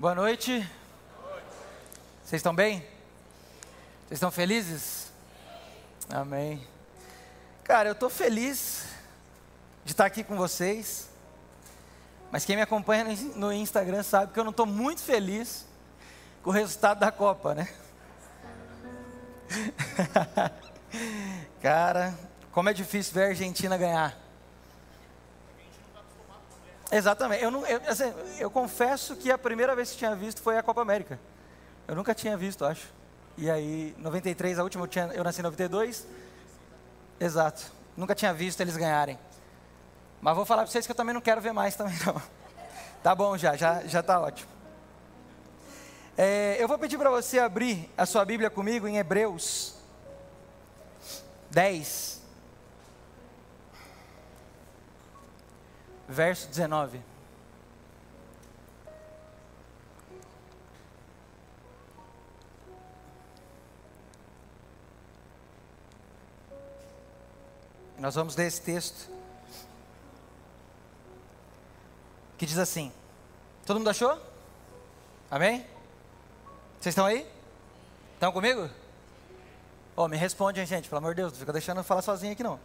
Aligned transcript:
Boa 0.00 0.14
noite. 0.14 0.64
Vocês 2.24 2.38
estão 2.38 2.54
bem? 2.54 2.78
Vocês 4.06 4.12
estão 4.12 4.30
felizes? 4.30 5.10
Amém. 6.08 6.64
Cara, 7.64 7.88
eu 7.88 7.94
estou 7.94 8.08
feliz 8.08 8.84
de 9.84 9.90
estar 9.90 10.06
aqui 10.06 10.22
com 10.22 10.36
vocês. 10.36 11.08
Mas 12.30 12.44
quem 12.44 12.54
me 12.54 12.62
acompanha 12.62 13.06
no 13.34 13.52
Instagram 13.52 14.04
sabe 14.04 14.32
que 14.32 14.38
eu 14.38 14.44
não 14.44 14.52
estou 14.52 14.66
muito 14.66 15.02
feliz 15.02 15.66
com 16.44 16.50
o 16.50 16.52
resultado 16.52 17.00
da 17.00 17.10
Copa, 17.10 17.56
né? 17.56 17.68
Cara, 21.60 22.16
como 22.52 22.68
é 22.68 22.72
difícil 22.72 23.14
ver 23.14 23.24
a 23.24 23.28
Argentina 23.30 23.76
ganhar. 23.76 24.16
Exatamente. 26.90 27.42
Eu, 27.42 27.50
não, 27.50 27.66
eu, 27.66 27.80
assim, 27.86 28.12
eu 28.38 28.50
confesso 28.50 29.14
que 29.16 29.30
a 29.30 29.38
primeira 29.38 29.74
vez 29.76 29.90
que 29.90 29.98
tinha 29.98 30.14
visto 30.14 30.40
foi 30.40 30.56
a 30.56 30.62
Copa 30.62 30.80
América. 30.80 31.18
Eu 31.86 31.94
nunca 31.94 32.14
tinha 32.14 32.36
visto, 32.36 32.64
acho. 32.64 32.92
E 33.36 33.50
aí, 33.50 33.94
93, 33.98 34.58
a 34.58 34.62
última, 34.62 34.84
eu, 34.84 34.88
tinha, 34.88 35.06
eu 35.14 35.22
nasci 35.22 35.40
em 35.40 35.44
92. 35.44 36.06
Exato. 37.20 37.72
Nunca 37.96 38.14
tinha 38.14 38.32
visto 38.32 38.60
eles 38.60 38.76
ganharem. 38.76 39.18
Mas 40.20 40.34
vou 40.34 40.44
falar 40.44 40.62
para 40.62 40.70
vocês 40.70 40.86
que 40.86 40.92
eu 40.92 40.96
também 40.96 41.14
não 41.14 41.20
quero 41.20 41.40
ver 41.40 41.52
mais 41.52 41.76
também 41.76 41.94
não. 42.04 42.20
Tá 43.02 43.14
bom 43.14 43.36
já, 43.36 43.56
já, 43.56 43.86
já 43.86 44.02
tá 44.02 44.20
ótimo. 44.20 44.50
É, 46.16 46.56
eu 46.58 46.66
vou 46.66 46.76
pedir 46.78 46.98
para 46.98 47.10
você 47.10 47.38
abrir 47.38 47.88
a 47.96 48.04
sua 48.04 48.24
Bíblia 48.24 48.50
comigo 48.50 48.88
em 48.88 48.98
Hebreus 48.98 49.74
10. 51.50 52.17
Verso 56.08 56.48
19. 56.48 57.00
Nós 67.98 68.14
vamos 68.14 68.36
ler 68.36 68.46
esse 68.46 68.62
texto 68.62 69.10
que 72.38 72.46
diz 72.46 72.56
assim: 72.56 72.92
Todo 73.66 73.78
mundo 73.78 73.90
achou? 73.90 74.18
Amém? 75.30 75.66
Vocês 76.80 76.92
estão 76.92 77.04
aí? 77.04 77.26
Estão 78.14 78.32
comigo? 78.32 78.70
Oh, 79.94 80.08
me 80.08 80.16
responde, 80.16 80.64
gente, 80.64 80.88
pelo 80.88 80.98
amor 80.98 81.14
de 81.14 81.22
Deus, 81.22 81.32
não 81.32 81.40
fica 81.40 81.52
deixando 81.52 81.78
eu 81.78 81.84
falar 81.84 82.02
sozinho 82.02 82.32
aqui 82.32 82.42
não. 82.42 82.58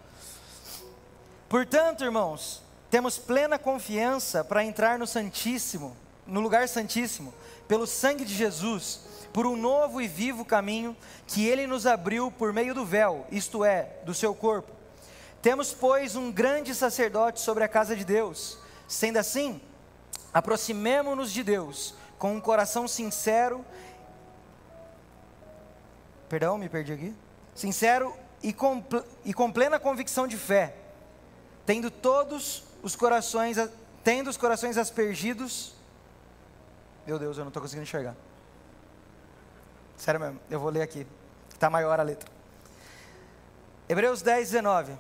Portanto, 1.50 2.04
irmãos, 2.04 2.63
temos 2.94 3.18
plena 3.18 3.58
confiança 3.58 4.44
para 4.44 4.64
entrar 4.64 5.00
no 5.00 5.08
Santíssimo, 5.08 5.98
no 6.28 6.40
lugar 6.40 6.70
Santíssimo, 6.70 7.34
pelo 7.68 7.88
sangue 7.88 8.24
de 8.24 8.36
Jesus, 8.36 9.00
por 9.34 9.48
um 9.48 9.56
novo 9.56 10.00
e 10.00 10.08
vivo 10.08 10.46
caminho 10.46 10.96
que 11.26 11.48
ele 11.48 11.66
nos 11.66 11.88
abriu 11.88 12.30
por 12.30 12.54
meio 12.54 12.72
do 12.76 12.86
véu, 12.86 13.26
isto 13.32 13.66
é, 13.66 13.96
do 14.06 14.14
seu 14.14 14.36
corpo. 14.36 14.72
Temos, 15.42 15.74
pois, 15.74 16.16
um 16.16 16.32
grande 16.32 16.76
sacerdote 16.76 17.40
sobre 17.40 17.64
a 17.64 17.68
casa 17.68 17.96
de 17.96 18.06
Deus. 18.06 18.60
Sendo 18.88 19.18
assim, 19.18 19.60
aproximemo-nos 20.32 21.34
de 21.34 21.42
Deus 21.42 21.96
com 22.20 22.36
um 22.36 22.40
coração 22.40 22.88
sincero. 22.88 23.66
Perdão, 26.30 26.60
me 26.60 26.70
perdi 26.70 26.94
aqui. 26.94 27.16
Sincero 27.56 28.14
e 28.44 28.54
com, 28.54 28.84
e 29.26 29.34
com 29.34 29.52
plena 29.52 29.80
convicção 29.80 30.28
de 30.28 30.38
fé, 30.38 30.76
tendo 31.66 31.90
todos 31.90 32.72
os 32.84 32.96
corações, 32.96 33.58
tendo 34.04 34.30
os 34.30 34.38
corações 34.38 34.78
aspergidos. 34.78 35.74
Meu 37.08 37.18
Deus, 37.18 37.38
eu 37.38 37.44
não 37.44 37.50
estou 37.50 37.62
conseguindo 37.62 37.84
enxergar. 37.84 38.16
Sério 39.98 40.20
mesmo, 40.20 40.40
eu 40.52 40.60
vou 40.60 40.70
ler 40.70 40.82
aqui. 40.82 41.08
Está 41.50 41.70
maior 41.70 42.00
a 42.00 42.04
letra. 42.04 42.30
Hebreus 43.88 44.22
10, 44.22 44.52
19. 44.52 44.98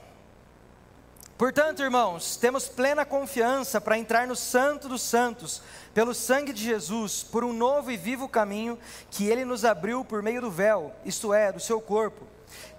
Portanto, 1.37 1.81
irmãos, 1.81 2.37
temos 2.37 2.69
plena 2.69 3.03
confiança 3.03 3.81
para 3.81 3.97
entrar 3.97 4.27
no 4.27 4.35
Santo 4.35 4.87
dos 4.87 5.01
Santos, 5.01 5.61
pelo 5.93 6.13
sangue 6.13 6.53
de 6.53 6.63
Jesus, 6.63 7.23
por 7.23 7.43
um 7.43 7.51
novo 7.51 7.91
e 7.91 7.97
vivo 7.97 8.29
caminho 8.29 8.79
que 9.11 9.27
ele 9.27 9.43
nos 9.43 9.65
abriu 9.65 10.05
por 10.05 10.21
meio 10.21 10.39
do 10.39 10.49
véu, 10.49 10.93
isto 11.03 11.33
é, 11.33 11.51
do 11.51 11.59
seu 11.59 11.81
corpo. 11.81 12.25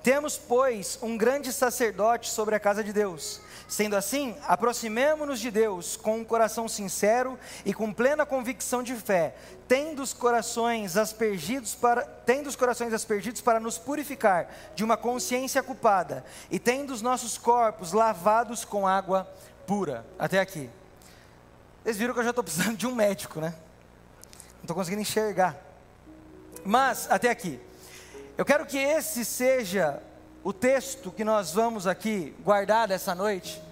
Temos, 0.02 0.36
pois, 0.36 0.98
um 1.02 1.16
grande 1.16 1.52
sacerdote 1.52 2.30
sobre 2.30 2.54
a 2.54 2.60
casa 2.60 2.84
de 2.84 2.92
Deus 2.92 3.40
Sendo 3.66 3.96
assim, 3.96 4.36
aproximemo-nos 4.46 5.40
de 5.40 5.50
Deus 5.50 5.96
com 5.96 6.18
um 6.18 6.24
coração 6.24 6.68
sincero 6.68 7.38
e 7.64 7.72
com 7.72 7.92
plena 7.92 8.26
convicção 8.26 8.82
de 8.82 8.94
fé, 8.94 9.34
tendo 9.66 10.02
os 10.02 10.12
corações 10.12 10.96
aspergidos 10.96 11.74
para, 11.74 12.02
tendo 12.02 12.46
os 12.46 12.56
corações 12.56 12.92
aspergidos 12.92 13.40
para 13.40 13.58
nos 13.58 13.78
purificar 13.78 14.48
de 14.74 14.84
uma 14.84 14.96
consciência 14.96 15.62
culpada 15.62 16.24
e 16.50 16.58
tendo 16.58 16.92
os 16.92 17.00
nossos 17.00 17.38
corpos 17.38 17.92
lavados 17.92 18.64
com 18.64 18.86
água 18.86 19.26
pura. 19.66 20.04
Até 20.18 20.38
aqui. 20.38 20.68
Vocês 21.82 21.96
viram 21.96 22.12
que 22.12 22.20
eu 22.20 22.24
já 22.24 22.30
estou 22.30 22.44
precisando 22.44 22.76
de 22.76 22.86
um 22.86 22.94
médico, 22.94 23.40
né? 23.40 23.54
Não 24.56 24.62
estou 24.62 24.76
conseguindo 24.76 25.02
enxergar. 25.02 25.56
Mas, 26.64 27.10
até 27.10 27.30
aqui. 27.30 27.60
Eu 28.36 28.44
quero 28.44 28.66
que 28.66 28.76
esse 28.76 29.24
seja 29.24 30.02
o 30.42 30.52
texto 30.52 31.12
que 31.12 31.22
nós 31.22 31.52
vamos 31.52 31.86
aqui 31.86 32.34
guardar 32.40 32.88
dessa 32.88 33.14
noite. 33.14 33.62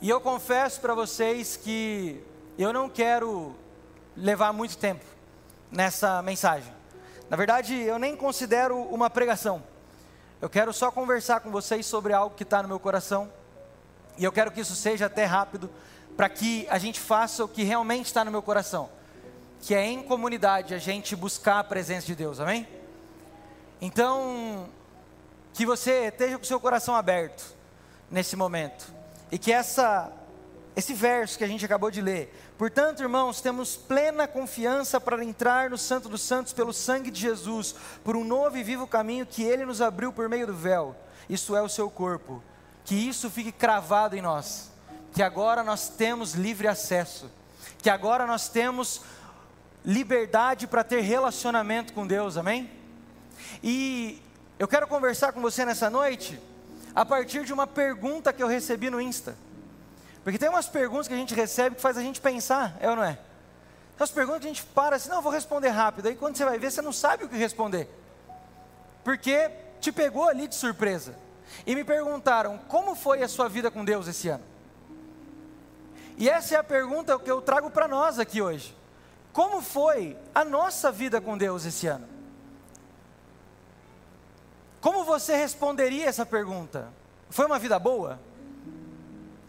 E 0.00 0.08
eu 0.08 0.18
confesso 0.18 0.80
para 0.80 0.94
vocês 0.94 1.58
que 1.58 2.24
eu 2.56 2.72
não 2.72 2.88
quero 2.88 3.54
levar 4.16 4.50
muito 4.50 4.78
tempo 4.78 5.04
nessa 5.70 6.22
mensagem. 6.22 6.72
Na 7.28 7.36
verdade, 7.36 7.78
eu 7.82 7.98
nem 7.98 8.16
considero 8.16 8.78
uma 8.78 9.10
pregação. 9.10 9.62
Eu 10.40 10.48
quero 10.48 10.72
só 10.72 10.90
conversar 10.90 11.40
com 11.40 11.50
vocês 11.50 11.84
sobre 11.84 12.14
algo 12.14 12.34
que 12.34 12.44
está 12.44 12.62
no 12.62 12.68
meu 12.68 12.80
coração. 12.80 13.30
E 14.16 14.24
eu 14.24 14.32
quero 14.32 14.50
que 14.50 14.62
isso 14.62 14.74
seja 14.74 15.04
até 15.04 15.26
rápido, 15.26 15.70
para 16.16 16.30
que 16.30 16.66
a 16.70 16.78
gente 16.78 16.98
faça 16.98 17.44
o 17.44 17.48
que 17.48 17.62
realmente 17.62 18.06
está 18.06 18.24
no 18.24 18.30
meu 18.30 18.42
coração, 18.42 18.88
que 19.60 19.74
é 19.74 19.84
em 19.84 20.02
comunidade 20.02 20.72
a 20.74 20.78
gente 20.78 21.14
buscar 21.14 21.58
a 21.58 21.64
presença 21.64 22.06
de 22.06 22.14
Deus, 22.14 22.40
amém? 22.40 22.66
Então, 23.84 24.68
que 25.52 25.66
você 25.66 26.06
esteja 26.06 26.38
com 26.38 26.44
o 26.44 26.46
seu 26.46 26.60
coração 26.60 26.94
aberto 26.94 27.44
nesse 28.08 28.36
momento. 28.36 28.86
E 29.32 29.36
que 29.36 29.52
essa 29.52 30.12
esse 30.76 30.94
verso 30.94 31.36
que 31.36 31.44
a 31.44 31.48
gente 31.48 31.64
acabou 31.64 31.90
de 31.90 32.00
ler. 32.00 32.32
Portanto, 32.56 33.02
irmãos, 33.02 33.40
temos 33.40 33.76
plena 33.76 34.26
confiança 34.26 35.00
para 35.00 35.22
entrar 35.22 35.68
no 35.68 35.76
Santo 35.76 36.08
dos 36.08 36.22
Santos 36.22 36.52
pelo 36.52 36.72
sangue 36.72 37.10
de 37.10 37.20
Jesus, 37.20 37.74
por 38.04 38.16
um 38.16 38.24
novo 38.24 38.56
e 38.56 38.62
vivo 38.62 38.86
caminho 38.86 39.26
que 39.26 39.42
ele 39.42 39.66
nos 39.66 39.82
abriu 39.82 40.12
por 40.12 40.28
meio 40.28 40.46
do 40.46 40.54
véu. 40.54 40.96
Isso 41.28 41.56
é 41.56 41.60
o 41.60 41.68
seu 41.68 41.90
corpo. 41.90 42.42
Que 42.84 42.94
isso 42.94 43.28
fique 43.28 43.50
cravado 43.50 44.16
em 44.16 44.22
nós. 44.22 44.70
Que 45.12 45.22
agora 45.22 45.64
nós 45.64 45.88
temos 45.88 46.34
livre 46.34 46.68
acesso. 46.68 47.28
Que 47.82 47.90
agora 47.90 48.26
nós 48.26 48.48
temos 48.48 49.02
liberdade 49.84 50.68
para 50.68 50.84
ter 50.84 51.00
relacionamento 51.00 51.92
com 51.92 52.06
Deus. 52.06 52.36
Amém? 52.36 52.81
E 53.62 54.22
eu 54.58 54.68
quero 54.68 54.86
conversar 54.86 55.32
com 55.32 55.40
você 55.40 55.64
nessa 55.64 55.88
noite 55.90 56.40
a 56.94 57.04
partir 57.04 57.44
de 57.44 57.52
uma 57.52 57.66
pergunta 57.66 58.32
que 58.32 58.42
eu 58.42 58.46
recebi 58.46 58.90
no 58.90 59.00
Insta. 59.00 59.36
Porque 60.22 60.38
tem 60.38 60.48
umas 60.48 60.68
perguntas 60.68 61.08
que 61.08 61.14
a 61.14 61.16
gente 61.16 61.34
recebe 61.34 61.76
que 61.76 61.82
faz 61.82 61.96
a 61.96 62.02
gente 62.02 62.20
pensar, 62.20 62.76
é 62.80 62.88
ou 62.88 62.96
não 62.96 63.02
é? 63.02 63.14
Tem 63.14 64.00
umas 64.00 64.10
perguntas 64.10 64.42
que 64.42 64.46
a 64.46 64.52
gente 64.52 64.64
para 64.66 64.96
assim, 64.96 65.08
não, 65.08 65.16
eu 65.16 65.22
vou 65.22 65.32
responder 65.32 65.68
rápido. 65.68 66.06
Aí 66.06 66.14
quando 66.14 66.36
você 66.36 66.44
vai 66.44 66.58
ver, 66.58 66.70
você 66.70 66.82
não 66.82 66.92
sabe 66.92 67.24
o 67.24 67.28
que 67.28 67.36
responder. 67.36 67.88
Porque 69.02 69.50
te 69.80 69.90
pegou 69.90 70.28
ali 70.28 70.46
de 70.46 70.54
surpresa. 70.54 71.16
E 71.66 71.74
me 71.74 71.84
perguntaram, 71.84 72.58
como 72.68 72.94
foi 72.94 73.22
a 73.22 73.28
sua 73.28 73.48
vida 73.48 73.70
com 73.70 73.84
Deus 73.84 74.06
esse 74.06 74.28
ano? 74.28 74.44
E 76.16 76.28
essa 76.28 76.54
é 76.54 76.58
a 76.58 76.64
pergunta 76.64 77.18
que 77.18 77.30
eu 77.30 77.42
trago 77.42 77.70
para 77.70 77.88
nós 77.88 78.18
aqui 78.18 78.40
hoje. 78.40 78.76
Como 79.32 79.60
foi 79.60 80.16
a 80.34 80.44
nossa 80.44 80.92
vida 80.92 81.20
com 81.20 81.36
Deus 81.36 81.64
esse 81.64 81.86
ano? 81.86 82.06
Como 84.82 85.04
você 85.04 85.36
responderia 85.36 86.06
essa 86.06 86.26
pergunta? 86.26 86.92
Foi 87.30 87.46
uma 87.46 87.56
vida 87.56 87.78
boa? 87.78 88.18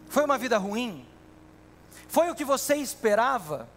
Foi 0.08 0.24
uma 0.24 0.38
vida 0.38 0.56
ruim? 0.56 1.04
Foi 2.06 2.30
o 2.30 2.36
que 2.36 2.44
você 2.44 2.76
esperava? 2.76 3.68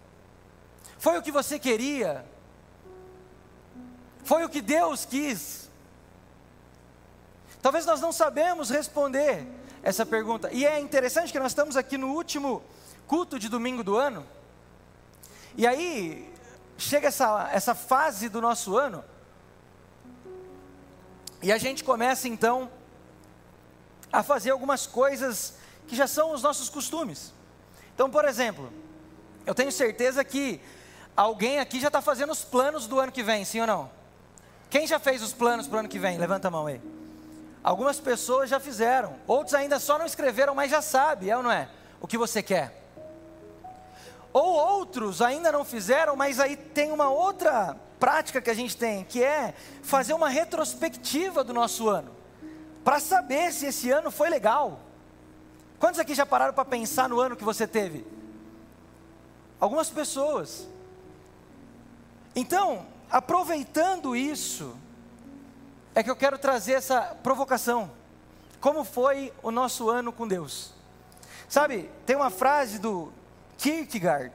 Foi 0.99 1.17
o 1.17 1.21
que 1.23 1.31
você 1.31 1.57
queria? 1.57 2.23
Foi 4.23 4.45
o 4.45 4.49
que 4.49 4.61
Deus 4.61 5.03
quis? 5.03 5.67
Talvez 7.59 7.87
nós 7.87 7.99
não 7.99 8.11
sabemos 8.11 8.69
responder 8.69 9.47
essa 9.81 10.05
pergunta. 10.05 10.53
E 10.53 10.63
é 10.63 10.79
interessante 10.79 11.31
que 11.31 11.39
nós 11.39 11.53
estamos 11.53 11.75
aqui 11.75 11.97
no 11.97 12.09
último 12.13 12.61
culto 13.07 13.39
de 13.39 13.49
domingo 13.49 13.83
do 13.83 13.97
ano. 13.97 14.23
E 15.55 15.65
aí 15.65 16.31
chega 16.77 17.07
essa, 17.07 17.49
essa 17.51 17.73
fase 17.73 18.29
do 18.29 18.39
nosso 18.39 18.77
ano 18.77 19.03
e 21.41 21.51
a 21.51 21.57
gente 21.57 21.83
começa 21.83 22.27
então 22.27 22.69
a 24.11 24.23
fazer 24.23 24.51
algumas 24.51 24.87
coisas 24.87 25.53
que 25.87 25.95
já 25.95 26.07
são 26.07 26.33
os 26.33 26.41
nossos 26.41 26.69
costumes. 26.69 27.33
Então, 27.93 28.09
por 28.09 28.25
exemplo, 28.25 28.71
eu 29.45 29.53
tenho 29.53 29.71
certeza 29.71 30.23
que 30.23 30.59
alguém 31.15 31.59
aqui 31.59 31.79
já 31.79 31.87
está 31.87 32.01
fazendo 32.01 32.31
os 32.31 32.43
planos 32.43 32.87
do 32.87 32.99
ano 32.99 33.11
que 33.11 33.23
vem, 33.23 33.45
sim 33.45 33.61
ou 33.61 33.67
não? 33.67 33.89
Quem 34.69 34.85
já 34.85 34.99
fez 34.99 35.21
os 35.21 35.33
planos 35.33 35.67
para 35.67 35.77
o 35.77 35.79
ano 35.79 35.89
que 35.89 35.99
vem? 35.99 36.17
Levanta 36.17 36.47
a 36.47 36.51
mão 36.51 36.67
aí. 36.67 36.81
Algumas 37.63 37.99
pessoas 37.99 38.49
já 38.49 38.59
fizeram, 38.59 39.15
outros 39.25 39.53
ainda 39.53 39.79
só 39.79 39.97
não 39.97 40.05
escreveram, 40.05 40.55
mas 40.55 40.71
já 40.71 40.81
sabe, 40.81 41.29
é 41.29 41.37
ou 41.37 41.43
não 41.43 41.51
é? 41.51 41.69
O 41.99 42.07
que 42.07 42.17
você 42.17 42.41
quer. 42.41 42.73
Ou 44.33 44.53
outros 44.53 45.21
ainda 45.21 45.51
não 45.51 45.65
fizeram, 45.65 46.15
mas 46.15 46.39
aí 46.39 46.55
tem 46.55 46.91
uma 46.91 47.09
outra 47.09 47.77
prática 47.99 48.41
que 48.41 48.49
a 48.49 48.53
gente 48.53 48.75
tem, 48.75 49.03
que 49.03 49.23
é 49.23 49.53
fazer 49.81 50.13
uma 50.13 50.29
retrospectiva 50.29 51.43
do 51.43 51.53
nosso 51.53 51.89
ano, 51.89 52.11
para 52.83 52.99
saber 52.99 53.51
se 53.51 53.65
esse 53.65 53.91
ano 53.91 54.11
foi 54.11 54.29
legal. 54.29 54.79
Quantos 55.79 55.99
aqui 55.99 56.13
já 56.15 56.25
pararam 56.25 56.53
para 56.53 56.65
pensar 56.65 57.09
no 57.09 57.19
ano 57.19 57.35
que 57.35 57.43
você 57.43 57.67
teve? 57.67 58.05
Algumas 59.59 59.89
pessoas. 59.89 60.67
Então, 62.35 62.85
aproveitando 63.09 64.15
isso, 64.15 64.75
é 65.93 66.03
que 66.03 66.09
eu 66.09 66.15
quero 66.15 66.37
trazer 66.37 66.73
essa 66.73 67.01
provocação. 67.23 67.91
Como 68.59 68.83
foi 68.83 69.33
o 69.41 69.51
nosso 69.51 69.89
ano 69.89 70.11
com 70.11 70.27
Deus? 70.27 70.73
Sabe, 71.49 71.89
tem 72.05 72.15
uma 72.15 72.29
frase 72.29 72.77
do 72.79 73.11
Kierkegaard 73.57 74.31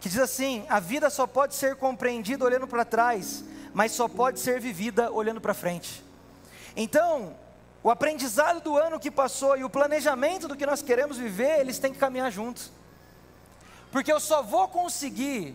que 0.00 0.08
diz 0.08 0.18
assim: 0.18 0.64
a 0.68 0.80
vida 0.80 1.10
só 1.10 1.26
pode 1.26 1.54
ser 1.54 1.76
compreendida 1.76 2.44
olhando 2.44 2.66
para 2.66 2.84
trás, 2.84 3.44
mas 3.72 3.92
só 3.92 4.08
pode 4.08 4.40
ser 4.40 4.60
vivida 4.60 5.10
olhando 5.10 5.40
para 5.40 5.54
frente. 5.54 6.04
Então, 6.76 7.34
o 7.82 7.90
aprendizado 7.90 8.60
do 8.60 8.76
ano 8.76 8.98
que 8.98 9.10
passou 9.10 9.56
e 9.56 9.64
o 9.64 9.70
planejamento 9.70 10.48
do 10.48 10.56
que 10.56 10.66
nós 10.66 10.82
queremos 10.82 11.16
viver, 11.16 11.60
eles 11.60 11.78
têm 11.78 11.92
que 11.92 11.98
caminhar 11.98 12.30
juntos. 12.30 12.70
Porque 13.92 14.12
eu 14.12 14.20
só 14.20 14.42
vou 14.42 14.68
conseguir 14.68 15.54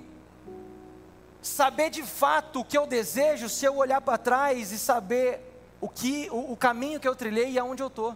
saber 1.41 1.89
de 1.89 2.03
fato 2.03 2.61
o 2.61 2.65
que 2.65 2.77
eu 2.77 2.87
desejo 2.87 3.49
se 3.49 3.65
eu 3.65 3.75
olhar 3.75 3.99
para 4.01 4.17
trás 4.17 4.71
e 4.71 4.79
saber 4.79 5.41
o 5.79 5.89
que 5.89 6.29
o, 6.31 6.53
o 6.53 6.57
caminho 6.57 6.99
que 6.99 7.07
eu 7.07 7.15
trilhei 7.15 7.51
e 7.51 7.59
aonde 7.59 7.83
eu 7.83 7.87
estou. 7.87 8.15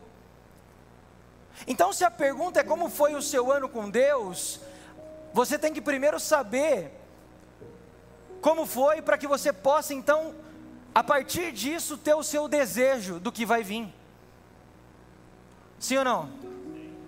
Então, 1.68 1.92
se 1.94 2.04
a 2.04 2.12
pergunta 2.12 2.60
é 2.60 2.64
como 2.64 2.90
foi 2.90 3.16
o 3.16 3.22
seu 3.22 3.52
ano 3.52 3.68
com 3.68 3.90
Deus, 3.90 4.60
você 5.36 5.60
tem 5.60 5.74
que 5.74 5.82
primeiro 5.82 6.18
saber 6.18 6.94
como 8.40 8.66
foi 8.66 9.02
para 9.02 9.18
que 9.18 9.28
você 9.28 9.52
possa 9.52 9.94
então, 9.94 10.34
a 10.94 11.04
partir 11.04 11.52
disso, 11.52 11.98
ter 11.98 12.14
o 12.14 12.24
seu 12.24 12.48
desejo 12.48 13.20
do 13.20 13.34
que 13.34 13.46
vai 13.46 13.62
vir. 13.62 13.94
Sim 15.78 15.98
ou 15.98 16.06
não? 16.06 16.30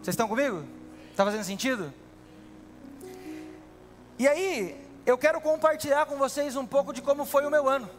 Vocês 0.01 0.09
estão 0.09 0.27
comigo? 0.27 0.65
Está 1.09 1.23
fazendo 1.23 1.45
sentido? 1.45 1.93
E 4.19 4.27
aí, 4.27 4.85
eu 5.05 5.17
quero 5.17 5.39
compartilhar 5.39 6.05
com 6.05 6.17
vocês 6.17 6.57
um 6.57 6.65
pouco 6.65 6.91
de 6.91 7.01
como 7.01 7.23
foi 7.23 7.45
o 7.45 7.49
meu 7.49 7.69
ano. 7.69 7.89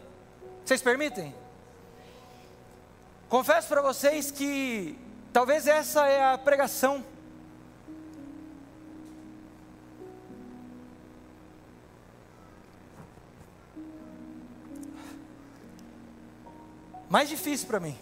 Vocês 0.63 0.83
permitem? 0.83 1.35
Confesso 3.31 3.67
para 3.67 3.81
vocês 3.81 4.31
que 4.31 4.99
talvez 5.33 5.67
essa 5.67 6.07
é 6.07 6.35
a 6.35 6.37
pregação 6.37 7.03
mais 17.09 17.29
difícil 17.29 17.67
para 17.67 17.81
mim. 17.81 17.97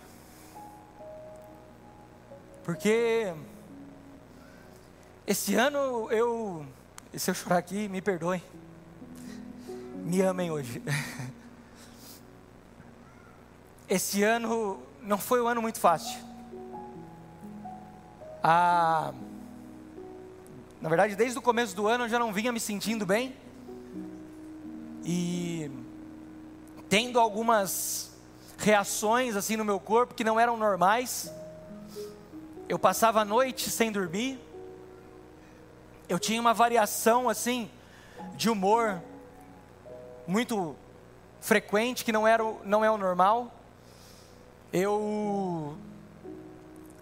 Porque 2.64 3.32
esse 5.26 5.54
ano 5.54 6.10
eu, 6.10 6.66
se 7.14 7.30
eu 7.30 7.34
chorar 7.34 7.58
aqui, 7.58 7.88
me 7.88 8.00
perdoem. 8.00 8.42
Me 10.04 10.20
amem 10.20 10.50
hoje. 10.50 10.82
Esse 13.88 14.22
ano 14.24 14.82
não 15.00 15.16
foi 15.16 15.40
um 15.40 15.46
ano 15.46 15.62
muito 15.62 15.78
fácil. 15.78 16.18
Ah, 18.42 19.12
na 20.80 20.88
verdade, 20.88 21.14
desde 21.14 21.38
o 21.38 21.42
começo 21.42 21.74
do 21.74 21.86
ano 21.86 22.04
eu 22.04 22.08
já 22.08 22.18
não 22.18 22.32
vinha 22.32 22.52
me 22.52 22.58
sentindo 22.58 23.06
bem. 23.06 23.34
E 25.04 25.70
tendo 26.88 27.20
algumas 27.20 28.15
reações 28.66 29.36
assim 29.36 29.56
no 29.56 29.64
meu 29.64 29.78
corpo 29.78 30.12
que 30.12 30.24
não 30.24 30.40
eram 30.40 30.56
normais. 30.56 31.32
Eu 32.68 32.80
passava 32.80 33.20
a 33.20 33.24
noite 33.24 33.70
sem 33.70 33.92
dormir. 33.92 34.40
Eu 36.08 36.18
tinha 36.18 36.40
uma 36.40 36.52
variação 36.52 37.28
assim 37.28 37.70
de 38.34 38.50
humor 38.50 39.00
muito 40.26 40.74
frequente 41.40 42.04
que 42.04 42.10
não 42.10 42.26
era 42.26 42.42
não 42.64 42.84
é 42.84 42.90
o 42.90 42.98
normal. 42.98 43.54
Eu 44.72 45.78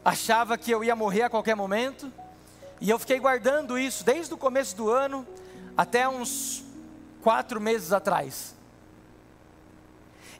achava 0.04 0.58
que 0.58 0.70
eu 0.70 0.84
ia 0.84 0.94
morrer 0.94 1.22
a 1.22 1.30
qualquer 1.30 1.54
momento 1.56 2.12
e 2.78 2.90
eu 2.90 2.98
fiquei 2.98 3.18
guardando 3.18 3.78
isso 3.78 4.04
desde 4.04 4.34
o 4.34 4.36
começo 4.36 4.76
do 4.76 4.90
ano 4.90 5.26
até 5.74 6.06
uns 6.06 6.62
quatro 7.22 7.58
meses 7.58 7.90
atrás. 7.90 8.53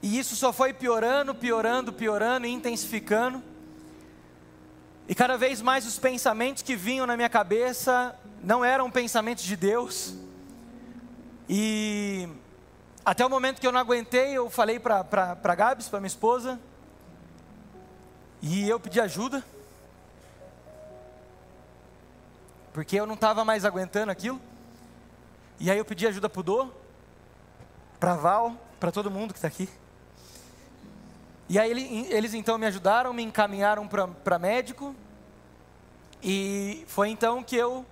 E 0.05 0.19
isso 0.19 0.37
só 0.37 0.53
foi 0.53 0.75
piorando, 0.75 1.35
piorando, 1.35 1.91
piorando 1.91 2.47
e 2.47 2.51
intensificando. 2.51 3.43
E 5.09 5.15
cada 5.15 5.39
vez 5.39 5.63
mais 5.63 5.87
os 5.87 5.99
pensamentos 5.99 6.63
que 6.63 6.77
vinham 6.77 7.07
na 7.07 7.17
minha 7.17 7.31
cabeça 7.31 8.15
não 8.43 8.63
eram 8.63 8.91
pensamentos 8.91 9.43
de 9.45 9.57
Deus. 9.57 10.15
E 11.49 12.29
até 13.03 13.25
o 13.25 13.31
momento 13.31 13.63
que 13.63 13.67
eu 13.67 13.73
não 13.73 13.81
aguentei, 13.81 14.35
eu 14.35 14.51
falei 14.51 14.79
para 14.79 15.55
Gabs, 15.57 15.89
para 15.89 16.01
minha 16.01 16.07
esposa, 16.07 16.61
e 18.43 18.69
eu 18.69 18.79
pedi 18.79 19.01
ajuda, 19.01 19.43
porque 22.75 23.01
eu 23.01 23.07
não 23.07 23.15
estava 23.15 23.43
mais 23.43 23.65
aguentando 23.65 24.13
aquilo. 24.13 24.39
E 25.59 25.71
aí 25.71 25.79
eu 25.79 25.85
pedi 25.87 26.07
ajuda 26.07 26.29
para 26.29 26.41
o 26.41 26.43
Dô, 26.43 26.69
para 27.99 28.17
Val, 28.17 28.55
para 28.79 28.93
todo 28.93 29.11
mundo 29.11 29.33
que 29.33 29.39
está 29.39 29.49
aqui. 29.49 29.67
E 31.49 31.59
aí 31.59 31.71
ele, 31.71 32.07
eles 32.11 32.35
então 32.35 32.57
me 32.57 32.67
ajudaram, 32.67 33.13
me 33.13 33.23
encaminharam 33.23 33.87
para 33.87 34.39
médico. 34.39 34.95
E 36.23 36.85
foi 36.87 37.11
então 37.11 37.43
que 37.43 37.55
eu 37.55 37.85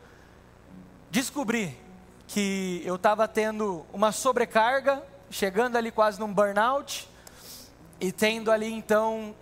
descobri 1.10 1.78
que 2.26 2.80
eu 2.84 2.96
estava 2.96 3.28
tendo 3.28 3.84
uma 3.92 4.10
sobrecarga, 4.10 5.02
chegando 5.30 5.76
ali 5.76 5.90
quase 5.90 6.18
num 6.18 6.32
burnout, 6.32 7.06
e 8.00 8.10
tendo 8.10 8.50
ali 8.50 8.72
então 8.72 9.34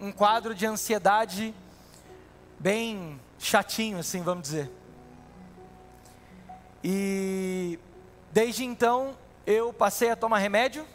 um 0.00 0.10
quadro 0.10 0.54
de 0.54 0.64
ansiedade 0.66 1.54
bem 2.58 3.20
chatinho, 3.38 3.98
assim, 3.98 4.22
vamos 4.22 4.44
dizer. 4.44 4.70
E 6.82 7.78
desde 8.32 8.64
então 8.64 9.14
eu 9.46 9.72
passei 9.72 10.10
a 10.10 10.16
tomar 10.16 10.38
remédio 10.38 10.86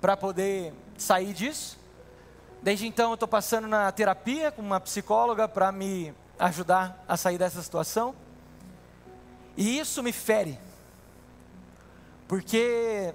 para 0.00 0.16
poder 0.16 0.72
sair 1.02 1.32
disso. 1.32 1.78
Desde 2.62 2.86
então 2.86 3.10
eu 3.10 3.14
estou 3.14 3.28
passando 3.28 3.66
na 3.66 3.90
terapia 3.90 4.52
com 4.52 4.60
uma 4.62 4.80
psicóloga 4.80 5.48
para 5.48 5.72
me 5.72 6.14
ajudar 6.38 7.02
a 7.08 7.16
sair 7.16 7.38
dessa 7.38 7.62
situação. 7.62 8.14
E 9.56 9.78
isso 9.78 10.02
me 10.02 10.12
fere, 10.12 10.58
porque 12.28 13.12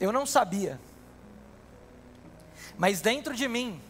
eu 0.00 0.10
não 0.10 0.24
sabia, 0.24 0.80
mas 2.78 3.00
dentro 3.00 3.34
de 3.34 3.46
mim 3.46 3.80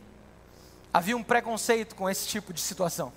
havia 0.92 1.16
um 1.16 1.22
preconceito 1.22 1.94
com 1.94 2.10
esse 2.10 2.26
tipo 2.26 2.52
de 2.52 2.60
situação. 2.60 3.12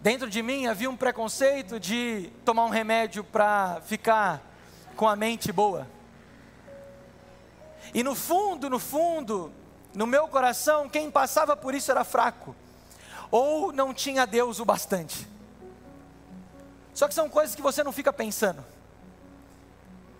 Dentro 0.00 0.28
de 0.28 0.42
mim 0.42 0.66
havia 0.66 0.90
um 0.90 0.96
preconceito 0.96 1.78
de 1.78 2.30
tomar 2.44 2.64
um 2.64 2.70
remédio 2.70 3.24
para 3.24 3.80
ficar 3.86 4.42
com 4.96 5.08
a 5.08 5.16
mente 5.16 5.52
boa. 5.52 5.86
E 7.92 8.02
no 8.02 8.14
fundo, 8.14 8.70
no 8.70 8.78
fundo, 8.78 9.52
no 9.94 10.06
meu 10.06 10.26
coração, 10.28 10.88
quem 10.88 11.10
passava 11.10 11.56
por 11.56 11.74
isso 11.74 11.90
era 11.90 12.04
fraco, 12.04 12.54
ou 13.30 13.72
não 13.72 13.92
tinha 13.92 14.26
Deus 14.26 14.58
o 14.58 14.64
bastante. 14.64 15.28
Só 16.92 17.08
que 17.08 17.14
são 17.14 17.28
coisas 17.28 17.54
que 17.54 17.62
você 17.62 17.82
não 17.82 17.92
fica 17.92 18.12
pensando, 18.12 18.64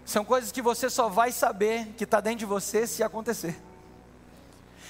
são 0.04 0.25
coisas 0.25 0.52
que 0.52 0.61
você 0.61 0.90
só 0.90 1.09
vai 1.09 1.33
saber 1.33 1.94
que 1.97 2.04
está 2.04 2.21
dentro 2.21 2.40
de 2.40 2.44
você 2.44 2.87
se 2.87 3.02
acontecer. 3.02 3.61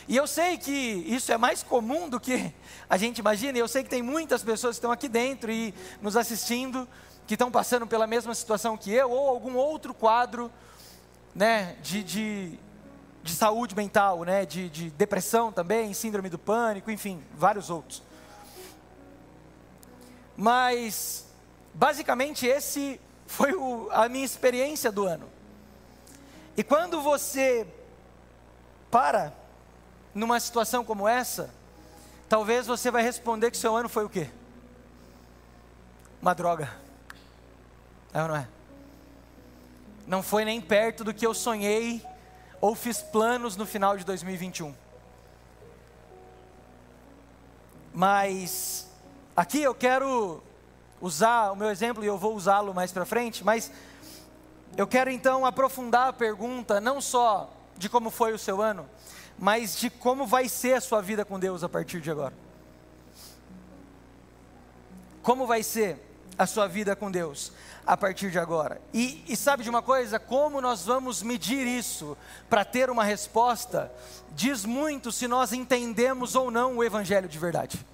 E 0.06 0.16
eu 0.16 0.26
sei 0.26 0.58
que 0.58 0.70
isso 0.70 1.32
é 1.32 1.38
mais 1.38 1.62
comum 1.62 2.08
do 2.08 2.20
que 2.20 2.52
a 2.90 2.96
gente 2.98 3.18
imagina, 3.18 3.56
e 3.56 3.60
eu 3.60 3.68
sei 3.68 3.82
que 3.82 3.88
tem 3.88 4.02
muitas 4.02 4.42
pessoas 4.42 4.76
que 4.76 4.78
estão 4.78 4.92
aqui 4.92 5.08
dentro 5.08 5.50
e 5.50 5.72
nos 6.02 6.16
assistindo, 6.16 6.86
que 7.26 7.34
estão 7.34 7.50
passando 7.50 7.86
pela 7.86 8.06
mesma 8.06 8.34
situação 8.34 8.76
que 8.76 8.92
eu, 8.92 9.10
ou 9.10 9.28
algum 9.28 9.56
outro 9.56 9.94
quadro 9.94 10.50
né, 11.34 11.76
de, 11.82 12.02
de, 12.04 12.58
de 13.22 13.32
saúde 13.32 13.74
mental, 13.74 14.22
né? 14.24 14.46
de, 14.46 14.68
de 14.68 14.90
depressão 14.90 15.50
também, 15.50 15.92
síndrome 15.92 16.28
do 16.28 16.38
pânico, 16.38 16.90
enfim, 16.90 17.22
vários 17.34 17.70
outros. 17.70 18.02
Mas, 20.36 21.26
basicamente, 21.72 22.46
esse 22.46 23.00
foi 23.26 23.52
o, 23.54 23.88
a 23.90 24.08
minha 24.08 24.24
experiência 24.24 24.92
do 24.92 25.06
ano. 25.06 25.28
E 26.56 26.62
quando 26.62 27.00
você 27.00 27.66
para 28.90 29.32
numa 30.14 30.38
situação 30.38 30.84
como 30.84 31.08
essa, 31.08 31.50
talvez 32.28 32.66
você 32.66 32.90
vai 32.90 33.02
responder 33.02 33.50
que 33.50 33.56
seu 33.56 33.74
ano 33.74 33.88
foi 33.88 34.04
o 34.04 34.08
quê? 34.08 34.30
Uma 36.22 36.34
droga. 36.34 36.72
É 38.12 38.22
ou 38.22 38.28
não 38.28 38.36
é? 38.36 38.48
Não 40.06 40.22
foi 40.22 40.44
nem 40.44 40.60
perto 40.60 41.02
do 41.02 41.14
que 41.14 41.26
eu 41.26 41.32
sonhei 41.32 42.04
ou 42.60 42.74
fiz 42.74 43.00
planos 43.02 43.56
no 43.56 43.66
final 43.66 43.96
de 43.96 44.04
2021. 44.04 44.74
Mas 47.92 48.88
aqui 49.36 49.62
eu 49.62 49.74
quero 49.74 50.42
usar 51.00 51.52
o 51.52 51.56
meu 51.56 51.70
exemplo 51.70 52.02
e 52.02 52.06
eu 52.06 52.18
vou 52.18 52.34
usá-lo 52.34 52.74
mais 52.74 52.90
para 52.90 53.04
frente, 53.04 53.44
mas 53.44 53.70
eu 54.76 54.86
quero 54.86 55.10
então 55.10 55.46
aprofundar 55.46 56.08
a 56.08 56.12
pergunta 56.12 56.80
não 56.80 57.00
só 57.00 57.50
de 57.76 57.88
como 57.88 58.10
foi 58.10 58.32
o 58.32 58.38
seu 58.38 58.60
ano, 58.60 58.88
mas 59.38 59.76
de 59.76 59.90
como 59.90 60.26
vai 60.26 60.48
ser 60.48 60.74
a 60.74 60.80
sua 60.80 61.00
vida 61.00 61.24
com 61.24 61.38
Deus 61.38 61.62
a 61.62 61.68
partir 61.68 62.00
de 62.00 62.10
agora. 62.10 62.34
Como 65.22 65.46
vai 65.46 65.62
ser 65.62 65.98
a 66.36 66.46
sua 66.46 66.66
vida 66.66 66.94
com 66.96 67.10
Deus 67.10 67.52
a 67.86 67.96
partir 67.96 68.30
de 68.30 68.38
agora? 68.38 68.80
E, 68.92 69.24
e 69.28 69.36
sabe 69.36 69.62
de 69.62 69.70
uma 69.70 69.82
coisa? 69.82 70.18
Como 70.18 70.60
nós 70.60 70.84
vamos 70.84 71.22
medir 71.22 71.66
isso 71.66 72.16
para 72.48 72.64
ter 72.64 72.90
uma 72.90 73.04
resposta, 73.04 73.92
diz 74.32 74.64
muito 74.64 75.12
se 75.12 75.28
nós 75.28 75.52
entendemos 75.52 76.34
ou 76.34 76.50
não 76.50 76.76
o 76.76 76.84
Evangelho 76.84 77.28
de 77.28 77.38
verdade. 77.38 77.84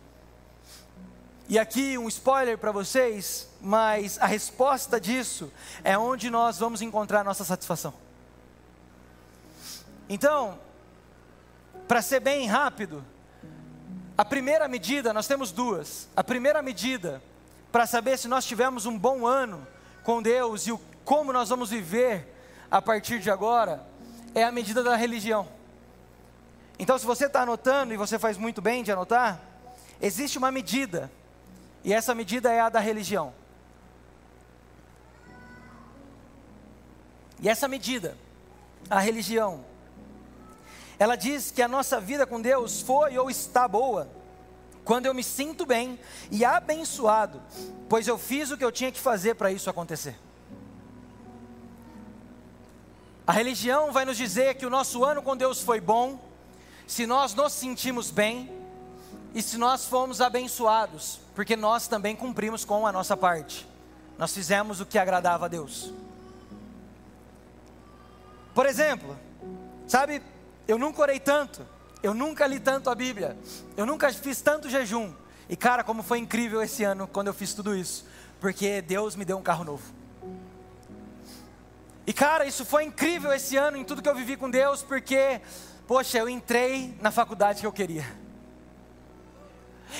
E 1.49 1.59
aqui 1.59 1.99
um 1.99 2.07
spoiler 2.07 2.57
para 2.57 2.71
vocês, 2.71 3.49
mas 3.61 4.19
a 4.21 4.27
resposta 4.27 5.01
disso 5.01 5.53
é 5.83 5.99
onde 5.99 6.31
nós 6.31 6.59
vamos 6.59 6.81
encontrar 6.81 7.25
nossa 7.25 7.45
satisfação. 7.45 7.93
Então, 10.09 10.59
para 11.89 12.01
ser 12.03 12.21
bem 12.21 12.47
rápido, 12.47 13.05
a 14.17 14.25
primeira 14.25 14.69
medida, 14.69 15.13
nós 15.13 15.27
temos 15.27 15.51
duas. 15.51 16.09
A 16.15 16.23
primeira 16.23 16.63
medida 16.63 17.21
para 17.73 17.87
saber 17.87 18.19
se 18.19 18.29
nós 18.29 18.45
tivemos 18.45 18.87
um 18.87 18.99
bom 18.99 19.27
ano 19.27 19.67
com 20.03 20.23
Deus 20.23 20.67
e 20.67 20.73
o, 20.73 20.81
como 21.05 21.33
nós 21.33 21.49
vamos 21.49 21.71
viver 21.71 22.27
a 22.71 22.81
partir 22.81 23.19
de 23.19 23.31
agora, 23.31 23.85
é 24.35 24.45
a 24.45 24.53
medida 24.53 24.83
da 24.83 24.95
religião. 24.95 25.49
Então, 26.79 26.99
se 26.99 27.05
você 27.05 27.27
está 27.27 27.43
anotando, 27.43 27.93
e 27.93 27.97
você 27.97 28.19
faz 28.19 28.39
muito 28.39 28.63
bem 28.63 28.83
de 28.83 28.93
anotar, 28.93 29.41
existe 30.01 30.39
uma 30.39 30.51
medida, 30.51 31.11
e 31.85 31.93
essa 31.93 32.15
medida 32.15 32.53
é 32.53 32.61
a 32.61 32.69
da 32.69 32.81
religião. 32.81 33.35
E 37.41 37.49
essa 37.49 37.67
medida, 37.67 38.17
a 38.89 39.01
religião, 39.01 39.65
ela 40.99 41.17
diz 41.17 41.51
que 41.51 41.63
a 41.63 41.69
nossa 41.69 42.01
vida 42.01 42.27
com 42.27 42.41
Deus 42.41 42.83
foi 42.83 43.19
ou 43.19 43.31
está 43.31 43.67
boa 43.67 44.20
quando 44.85 45.07
eu 45.07 45.15
me 45.15 45.23
sinto 45.23 45.67
bem 45.67 45.99
e 46.31 46.45
abençoado, 46.45 47.43
pois 47.89 48.09
eu 48.09 48.19
fiz 48.19 48.51
o 48.51 48.57
que 48.57 48.65
eu 48.65 48.73
tinha 48.73 48.91
que 48.91 49.01
fazer 49.01 49.35
para 49.35 49.53
isso 49.53 49.69
acontecer. 49.69 50.17
A 53.27 53.33
religião 53.33 53.93
vai 53.93 54.05
nos 54.05 54.17
dizer 54.17 54.55
que 54.57 54.67
o 54.67 54.71
nosso 54.71 55.05
ano 55.05 55.23
com 55.23 55.37
Deus 55.37 55.63
foi 55.63 55.81
bom, 55.81 56.19
se 56.87 57.07
nós 57.07 57.35
nos 57.35 57.53
sentimos 57.53 58.11
bem 58.11 58.51
e 59.33 59.41
se 59.41 59.57
nós 59.57 59.85
fomos 59.85 60.21
abençoados, 60.21 61.21
porque 61.35 61.55
nós 61.55 61.87
também 61.87 62.17
cumprimos 62.17 62.65
com 62.65 62.87
a 62.87 62.91
nossa 62.91 63.17
parte, 63.17 63.69
nós 64.19 64.35
fizemos 64.35 64.81
o 64.81 64.87
que 64.87 64.99
agradava 64.99 65.45
a 65.45 65.49
Deus. 65.49 65.95
Por 68.53 68.67
exemplo, 68.67 69.17
sabe, 69.87 70.21
eu 70.67 70.77
nunca 70.77 71.01
orei 71.01 71.21
tanto, 71.21 71.65
eu 72.03 72.15
nunca 72.15 72.47
li 72.47 72.59
tanto 72.59 72.91
a 72.91 72.95
Bíblia, 72.95 73.37
eu 73.77 73.85
nunca 73.85 74.13
fiz 74.13 74.41
tanto 74.41 74.69
jejum. 74.69 75.13
E 75.49 75.57
cara, 75.57 75.83
como 75.83 76.03
foi 76.03 76.19
incrível 76.19 76.63
esse 76.63 76.85
ano 76.85 77.09
quando 77.09 77.27
eu 77.27 77.35
fiz 77.35 77.53
tudo 77.53 77.75
isso, 77.75 78.07
porque 78.41 78.81
Deus 78.81 79.17
me 79.17 79.25
deu 79.25 79.37
um 79.37 79.43
carro 79.43 79.65
novo. 79.65 79.83
E 82.07 82.13
cara, 82.13 82.45
isso 82.45 82.65
foi 82.65 82.85
incrível 82.85 83.33
esse 83.33 83.57
ano 83.57 83.77
em 83.77 83.85
tudo 83.85 84.03
que 84.03 84.09
eu 84.09 84.15
vivi 84.15 84.37
com 84.37 84.51
Deus, 84.51 84.83
porque, 84.83 85.41
poxa, 85.87 86.19
eu 86.19 86.29
entrei 86.29 86.97
na 87.01 87.11
faculdade 87.11 87.61
que 87.61 87.67
eu 87.67 87.73
queria. 87.73 88.07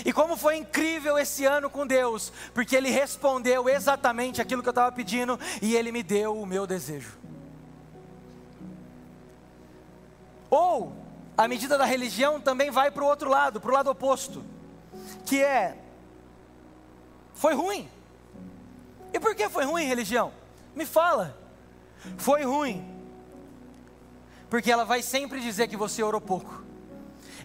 E 0.05 0.13
como 0.13 0.37
foi 0.37 0.57
incrível 0.57 1.19
esse 1.19 1.45
ano 1.45 1.69
com 1.69 1.87
Deus, 1.87 2.33
porque 2.55 2.77
Ele 2.77 2.91
respondeu 2.91 3.69
exatamente 3.69 4.41
aquilo 4.41 4.63
que 4.63 4.69
eu 4.69 4.73
estava 4.73 4.91
pedindo 4.93 5.39
e 5.61 5.75
Ele 5.75 5.93
me 5.93 6.03
deu 6.03 6.41
o 6.41 6.47
meu 6.47 6.67
desejo. 6.67 7.19
Ou 10.49 10.93
a 11.37 11.49
medida 11.49 11.79
da 11.79 11.85
religião 11.85 12.41
também 12.41 12.71
vai 12.71 12.91
para 12.91 13.03
o 13.03 13.07
outro 13.07 13.29
lado, 13.31 13.61
para 13.61 13.71
o 13.71 13.75
lado 13.75 13.91
oposto, 13.91 14.45
que 15.25 15.43
é 15.43 15.77
foi 17.35 17.55
ruim. 17.55 17.89
E 19.15 19.19
por 19.19 19.35
que 19.35 19.49
foi 19.49 19.65
ruim 19.65 19.87
religião? 19.87 20.31
Me 20.77 20.85
fala. 20.85 21.37
Foi 22.19 22.45
ruim. 22.45 22.87
Porque 24.51 24.71
ela 24.71 24.85
vai 24.85 25.01
sempre 25.01 25.41
dizer 25.41 25.67
que 25.67 25.77
você 25.77 26.03
orou 26.03 26.21
pouco. 26.21 26.63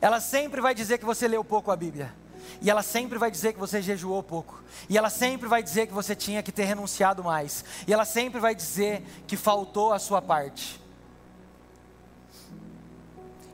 Ela 0.01 0.19
sempre 0.19 0.59
vai 0.59 0.75
dizer 0.75 0.97
que 0.97 1.05
você 1.05 1.27
leu 1.27 1.43
pouco 1.45 1.71
a 1.71 1.75
Bíblia. 1.77 2.13
E 2.61 2.69
ela 2.69 2.83
sempre 2.83 3.17
vai 3.17 3.31
dizer 3.31 3.53
que 3.53 3.59
você 3.59 3.81
jejuou 3.81 4.21
pouco. 4.21 4.61
E 4.89 4.97
ela 4.97 5.09
sempre 5.09 5.47
vai 5.47 5.63
dizer 5.63 5.87
que 5.87 5.93
você 5.93 6.15
tinha 6.15 6.43
que 6.43 6.51
ter 6.51 6.65
renunciado 6.65 7.23
mais. 7.23 7.63
E 7.87 7.93
ela 7.93 8.05
sempre 8.05 8.39
vai 8.39 8.53
dizer 8.53 9.01
que 9.25 9.37
faltou 9.37 9.93
a 9.93 9.99
sua 9.99 10.21
parte. 10.21 10.81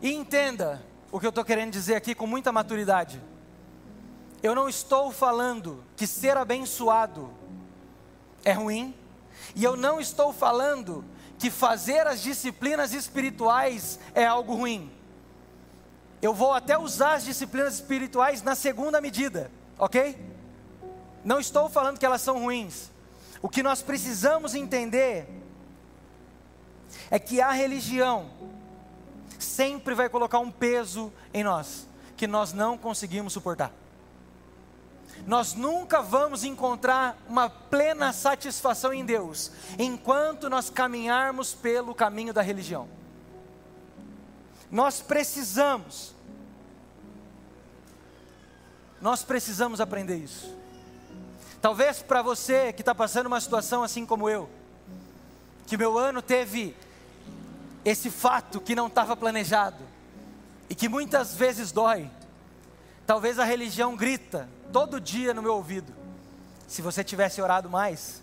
E 0.02 0.12
entenda 0.12 0.82
o 1.12 1.20
que 1.20 1.26
eu 1.26 1.30
estou 1.30 1.44
querendo 1.46 1.72
dizer 1.72 1.96
aqui 1.96 2.16
com 2.16 2.26
muita 2.26 2.52
maturidade. 2.52 3.22
Eu 4.42 4.56
não 4.56 4.68
estou 4.68 5.12
falando 5.12 5.84
que 5.96 6.08
ser 6.08 6.36
abençoado 6.36 7.30
é 8.44 8.54
ruim, 8.54 8.96
e 9.56 9.64
eu 9.64 9.76
não 9.76 10.00
estou 10.00 10.34
falando 10.34 11.06
que 11.38 11.50
fazer 11.50 12.08
as 12.08 12.22
disciplinas 12.22 12.94
espirituais 12.94 14.00
é 14.16 14.26
algo 14.26 14.56
ruim. 14.56 14.92
Eu 16.22 16.34
vou 16.34 16.54
até 16.54 16.78
usar 16.78 17.14
as 17.14 17.24
disciplinas 17.24 17.76
espirituais 17.76 18.42
na 18.42 18.56
segunda 18.56 19.02
medida, 19.02 19.52
ok? 19.78 20.18
Não 21.24 21.40
estou 21.40 21.70
falando 21.70 22.00
que 22.00 22.06
elas 22.06 22.22
são 22.22 22.40
ruins. 22.40 22.92
O 23.42 23.50
que 23.50 23.64
nós 23.64 23.82
precisamos 23.82 24.54
entender 24.54 25.28
é 27.10 27.18
que 27.18 27.42
a 27.42 27.52
religião, 27.52 28.30
sempre 29.40 29.94
vai 29.94 30.10
colocar 30.10 30.40
um 30.40 30.52
peso 30.52 31.12
em 31.34 31.44
nós 31.44 31.88
que 32.16 32.28
nós 32.28 32.54
não 32.54 32.78
conseguimos 32.78 33.34
suportar. 33.34 33.72
Nós 35.26 35.54
nunca 35.54 36.02
vamos 36.02 36.44
encontrar 36.44 37.18
uma 37.28 37.50
plena 37.50 38.12
satisfação 38.12 38.94
em 38.94 39.06
Deus 39.06 39.52
enquanto 39.78 40.50
nós 40.50 40.70
caminharmos 40.70 41.54
pelo 41.54 41.94
caminho 41.94 42.34
da 42.34 42.42
religião. 42.42 42.88
Nós 44.70 45.02
precisamos, 45.02 46.16
nós 49.02 49.24
precisamos 49.24 49.82
aprender 49.82 50.18
isso. 50.18 50.56
Talvez 51.62 52.02
para 52.02 52.22
você 52.22 52.74
que 52.74 52.82
está 52.82 52.96
passando 52.96 53.28
uma 53.28 53.42
situação 53.42 53.84
assim 53.84 54.06
como 54.06 54.30
eu, 54.30 54.50
que 55.68 55.78
meu 55.78 55.98
ano 55.98 56.22
teve 56.22 56.76
esse 57.84 58.10
fato 58.10 58.62
que 58.62 58.76
não 58.76 58.88
estava 58.88 59.16
planejado 59.16 59.84
e 60.70 60.76
que 60.76 60.88
muitas 60.88 61.36
vezes 61.36 61.72
dói. 61.72 62.10
Talvez 63.06 63.40
a 63.40 63.44
religião 63.44 63.96
grita 63.96 64.48
todo 64.72 65.02
dia 65.02 65.34
no 65.34 65.42
meu 65.42 65.56
ouvido. 65.56 65.94
Se 66.68 66.82
você 66.82 67.04
tivesse 67.04 67.42
orado 67.42 67.70
mais, 67.70 68.22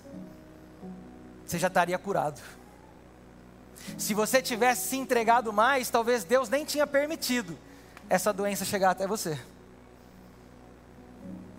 você 1.45 1.59
já 1.59 1.69
estaria 1.69 1.99
curado. 1.99 2.41
Se 3.97 4.15
você 4.15 4.41
tivesse 4.41 4.89
se 4.89 4.97
entregado 4.97 5.53
mais, 5.53 5.91
talvez 5.91 6.25
Deus 6.25 6.49
nem 6.49 6.65
tinha 6.65 6.87
permitido 6.87 7.59
essa 8.09 8.33
doença 8.33 8.65
chegar 8.65 8.91
até 8.91 9.07
você. 9.07 9.39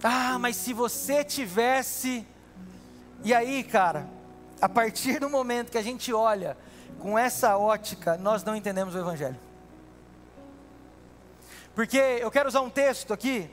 Ah, 0.04 0.40
mas 0.40 0.56
se 0.56 0.74
você 0.74 1.24
tivesse. 1.24 2.26
E 3.24 3.34
aí, 3.34 3.64
cara, 3.64 4.08
a 4.62 4.68
partir 4.68 5.20
do 5.20 5.30
momento 5.30 5.72
que 5.72 5.78
a 5.78 5.82
gente 5.82 6.14
olha 6.14 6.58
com 7.00 7.18
essa 7.18 7.58
ótica, 7.58 8.18
nós 8.18 8.44
não 8.44 8.56
entendemos 8.56 8.94
o 8.94 9.00
Evangelho. 9.00 9.40
Porque 11.74 11.98
eu 11.98 12.30
quero 12.30 12.50
usar 12.50 12.62
um 12.62 12.70
texto 12.70 13.14
aqui, 13.14 13.50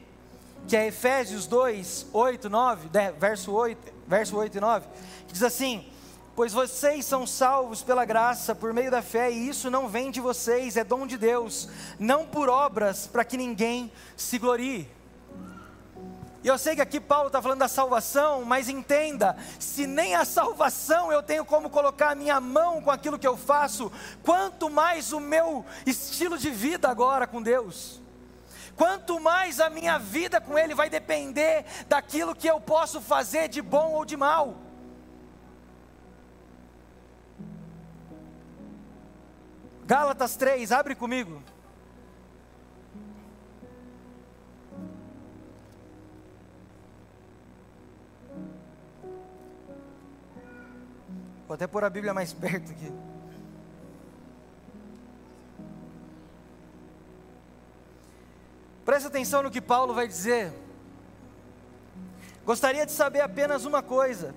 que 0.67 0.77
é 0.77 0.89
Efésios 0.89 1.47
2, 1.47 2.09
8, 2.13 2.51
9, 2.51 2.89
verso 3.19 3.53
8, 3.53 3.93
verso 4.07 4.37
8 4.37 4.57
e 4.57 4.61
9, 4.61 4.87
que 5.29 5.33
diz 5.33 5.43
assim: 5.43 5.89
Pois 6.35 6.53
vocês 6.53 7.05
são 7.05 7.27
salvos 7.27 7.83
pela 7.83 8.05
graça, 8.05 8.55
por 8.55 8.73
meio 8.73 8.91
da 8.91 9.01
fé, 9.01 9.31
e 9.31 9.49
isso 9.49 9.71
não 9.71 9.89
vem 9.89 10.11
de 10.11 10.21
vocês, 10.21 10.77
é 10.77 10.83
dom 10.83 11.07
de 11.07 11.17
Deus, 11.17 11.69
não 11.99 12.27
por 12.27 12.49
obras, 12.49 13.07
para 13.07 13.25
que 13.25 13.37
ninguém 13.37 13.93
se 14.17 14.39
glorie. 14.39 14.96
E 16.47 16.49
eu 16.49 16.57
sei 16.57 16.76
que 16.76 16.81
aqui 16.81 17.00
Paulo 17.00 17.26
está 17.26 17.43
falando 17.43 17.59
da 17.59 17.67
salvação, 17.67 18.45
mas 18.45 18.69
entenda: 18.69 19.37
se 19.59 19.85
nem 19.85 20.15
a 20.15 20.25
salvação 20.25 21.11
eu 21.11 21.21
tenho 21.21 21.45
como 21.45 21.69
colocar 21.69 22.12
a 22.12 22.15
minha 22.15 22.41
mão 22.41 22.81
com 22.81 22.88
aquilo 22.88 23.19
que 23.19 23.26
eu 23.26 23.37
faço, 23.37 23.91
quanto 24.23 24.71
mais 24.71 25.12
o 25.12 25.19
meu 25.19 25.67
estilo 25.85 26.38
de 26.38 26.49
vida 26.49 26.88
agora 26.88 27.26
com 27.26 27.43
Deus. 27.43 28.00
Quanto 28.76 29.19
mais 29.19 29.59
a 29.59 29.69
minha 29.69 29.99
vida 29.99 30.41
com 30.41 30.57
Ele 30.57 30.73
vai 30.73 30.88
depender 30.88 31.65
daquilo 31.88 32.33
que 32.33 32.47
eu 32.47 32.61
posso 32.61 33.00
fazer 33.00 33.49
de 33.49 33.61
bom 33.61 33.95
ou 33.95 34.05
de 34.05 34.17
mal. 34.17 34.55
Gálatas 39.85 40.37
3, 40.37 40.71
abre 40.71 40.95
comigo. 40.95 41.43
Vou 51.47 51.55
até 51.55 51.67
pôr 51.67 51.85
a 51.85 51.91
Bíblia 51.91 52.12
mais 52.12 52.33
perto 52.33 52.73
aqui. 52.73 52.93
Presta 58.85 59.09
atenção 59.09 59.43
no 59.43 59.50
que 59.50 59.61
Paulo 59.61 59.95
vai 59.95 60.07
dizer. 60.07 60.53
Gostaria 62.45 62.87
de 62.87 62.93
saber 62.93 63.21
apenas 63.21 63.65
uma 63.65 63.83
coisa: 63.83 64.35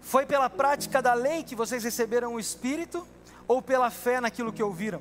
foi 0.00 0.26
pela 0.26 0.50
prática 0.50 1.00
da 1.00 1.14
lei 1.14 1.42
que 1.42 1.54
vocês 1.54 1.82
receberam 1.82 2.34
o 2.34 2.40
Espírito, 2.40 3.06
ou 3.48 3.60
pela 3.60 3.90
fé 3.90 4.20
naquilo 4.20 4.52
que 4.52 4.62
ouviram? 4.62 5.00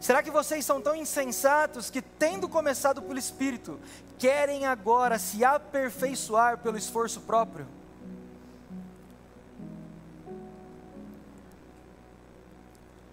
Será 0.00 0.22
que 0.22 0.30
vocês 0.30 0.64
são 0.64 0.80
tão 0.80 0.94
insensatos 0.94 1.90
que, 1.90 2.00
tendo 2.00 2.48
começado 2.48 3.02
pelo 3.02 3.18
Espírito, 3.18 3.78
querem 4.18 4.66
agora 4.66 5.18
se 5.18 5.44
aperfeiçoar 5.44 6.58
pelo 6.58 6.78
esforço 6.78 7.20
próprio? 7.20 7.66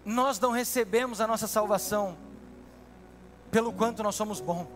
Nós 0.08 0.40
não 0.40 0.50
recebemos 0.50 1.20
a 1.20 1.26
nossa 1.26 1.46
salvação 1.46 2.16
pelo 3.50 3.70
quanto 3.72 4.02
nós 4.02 4.14
somos 4.14 4.40
bons. 4.40 4.66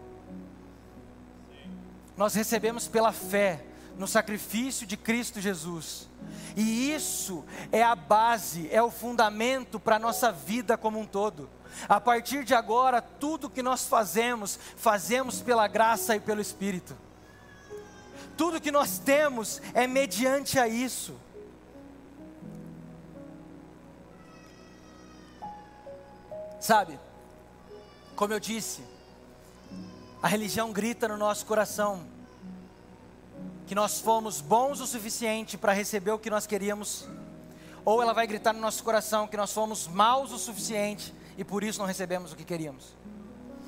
Nós 2.15 2.35
recebemos 2.35 2.87
pela 2.87 3.13
fé 3.13 3.65
no 3.97 4.07
sacrifício 4.07 4.87
de 4.87 4.95
Cristo 4.95 5.41
Jesus. 5.41 6.07
E 6.55 6.93
isso 6.93 7.45
é 7.73 7.83
a 7.83 7.95
base, 7.95 8.69
é 8.71 8.83
o 8.83 8.91
fundamento 8.91 9.81
para 9.81 9.97
a 9.97 9.99
nossa 9.99 10.31
vida 10.31 10.77
como 10.77 11.01
um 11.01 11.07
todo. 11.07 11.49
A 11.89 11.99
partir 11.99 12.45
de 12.45 12.55
agora, 12.55 13.01
tudo 13.01 13.49
que 13.49 13.63
nós 13.63 13.87
fazemos, 13.87 14.59
fazemos 14.77 15.41
pela 15.41 15.67
graça 15.67 16.15
e 16.15 16.21
pelo 16.21 16.43
Espírito. 16.43 16.95
Tudo 18.37 18.61
que 18.61 18.71
nós 18.71 18.99
temos 18.99 19.63
é 19.73 19.87
mediante 19.87 20.59
a 20.59 20.69
isso. 20.69 21.19
Sabe, 26.63 26.97
como 28.15 28.33
eu 28.33 28.39
disse, 28.39 28.85
a 30.23 30.29
religião 30.29 30.71
grita 30.71 31.09
no 31.09 31.17
nosso 31.17 31.45
coração 31.45 32.07
que 33.67 33.75
nós 33.75 34.01
fomos 34.01 34.41
bons 34.41 34.79
o 34.79 34.87
suficiente 34.87 35.59
para 35.59 35.73
receber 35.73 36.13
o 36.13 36.21
que 36.21 36.31
nós 36.31 36.47
queríamos, 36.47 37.09
ou 37.85 38.01
ela 38.01 38.13
vai 38.13 38.29
gritar 38.29 38.53
no 38.53 38.61
nosso 38.61 38.85
coração 38.85 39.27
que 39.27 39.37
nós 39.37 39.53
fomos 39.53 39.89
maus 39.89 40.31
o 40.31 40.39
suficiente 40.39 41.13
e 41.37 41.43
por 41.43 41.65
isso 41.65 41.81
não 41.81 41.87
recebemos 41.87 42.31
o 42.31 42.37
que 42.37 42.45
queríamos. 42.45 42.95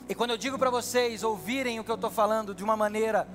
E 0.09 0.15
quando 0.15 0.31
eu 0.31 0.39
digo 0.39 0.57
para 0.57 0.71
vocês 0.71 1.25
ouvirem 1.25 1.81
o 1.81 1.85
que 1.85 1.91
eu 1.91 1.97
estou 1.97 2.13
falando 2.13 2.55
de 2.55 2.63
uma 2.63 2.77
maneira 2.77 3.27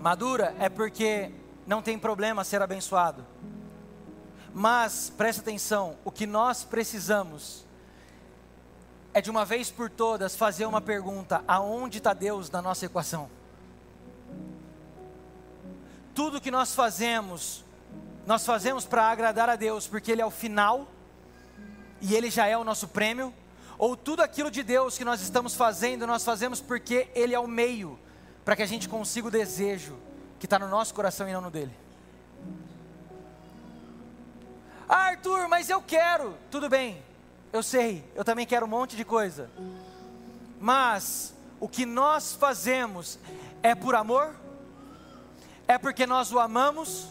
madura, 0.00 0.52
é 0.58 0.68
porque 0.68 1.30
não 1.64 1.80
tem 1.80 1.96
problema 1.96 2.42
ser 2.42 2.60
abençoado. 2.60 3.24
Mas 4.52 5.12
preste 5.16 5.42
atenção, 5.42 5.96
o 6.04 6.10
que 6.10 6.26
nós 6.26 6.64
precisamos 6.64 7.67
é 9.18 9.20
de 9.20 9.30
uma 9.30 9.44
vez 9.44 9.68
por 9.68 9.90
todas 9.90 10.36
fazer 10.36 10.64
uma 10.64 10.80
pergunta: 10.80 11.42
aonde 11.46 11.98
está 11.98 12.14
Deus 12.14 12.48
na 12.50 12.62
nossa 12.62 12.86
equação? 12.86 13.28
Tudo 16.14 16.40
que 16.40 16.50
nós 16.50 16.72
fazemos, 16.74 17.64
nós 18.26 18.46
fazemos 18.46 18.84
para 18.84 19.10
agradar 19.10 19.48
a 19.48 19.56
Deus, 19.56 19.86
porque 19.86 20.12
Ele 20.12 20.22
é 20.22 20.26
o 20.26 20.30
final 20.30 20.86
e 22.00 22.14
Ele 22.14 22.30
já 22.30 22.46
é 22.46 22.56
o 22.56 22.62
nosso 22.62 22.86
prêmio, 22.86 23.34
ou 23.76 23.96
tudo 23.96 24.22
aquilo 24.22 24.50
de 24.52 24.62
Deus 24.62 24.96
que 24.96 25.04
nós 25.04 25.20
estamos 25.20 25.54
fazendo, 25.54 26.06
nós 26.06 26.24
fazemos 26.24 26.60
porque 26.60 27.08
Ele 27.12 27.34
é 27.34 27.40
o 27.40 27.48
meio 27.48 27.98
para 28.44 28.54
que 28.54 28.62
a 28.62 28.66
gente 28.66 28.88
consiga 28.88 29.26
o 29.26 29.30
desejo 29.32 29.98
que 30.38 30.46
está 30.46 30.58
no 30.60 30.68
nosso 30.68 30.94
coração 30.94 31.28
e 31.28 31.32
não 31.32 31.40
no 31.40 31.50
dele. 31.50 31.74
Ah, 34.88 35.08
Arthur, 35.08 35.48
mas 35.48 35.68
eu 35.68 35.82
quero. 35.82 36.36
Tudo 36.50 36.68
bem, 36.68 37.02
eu 37.52 37.62
sei, 37.62 38.04
eu 38.14 38.24
também 38.24 38.46
quero 38.46 38.66
um 38.66 38.68
monte 38.68 38.96
de 38.96 39.04
coisa. 39.04 39.50
Mas 40.60 41.34
o 41.60 41.68
que 41.68 41.86
nós 41.86 42.34
fazemos 42.34 43.18
é 43.62 43.74
por 43.74 43.94
amor? 43.94 44.34
É 45.66 45.78
porque 45.78 46.06
nós 46.06 46.32
o 46.32 46.38
amamos? 46.38 47.08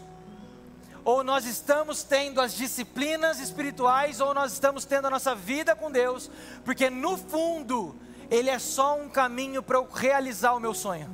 Ou 1.04 1.24
nós 1.24 1.44
estamos 1.44 2.02
tendo 2.02 2.40
as 2.40 2.54
disciplinas 2.54 3.40
espirituais, 3.40 4.20
ou 4.20 4.34
nós 4.34 4.52
estamos 4.52 4.84
tendo 4.84 5.06
a 5.06 5.10
nossa 5.10 5.34
vida 5.34 5.74
com 5.74 5.90
Deus, 5.90 6.30
porque 6.64 6.90
no 6.90 7.16
fundo, 7.16 7.96
Ele 8.30 8.50
é 8.50 8.58
só 8.58 8.96
um 8.98 9.08
caminho 9.08 9.62
para 9.62 9.78
eu 9.78 9.88
realizar 9.90 10.52
o 10.52 10.60
meu 10.60 10.74
sonho. 10.74 11.08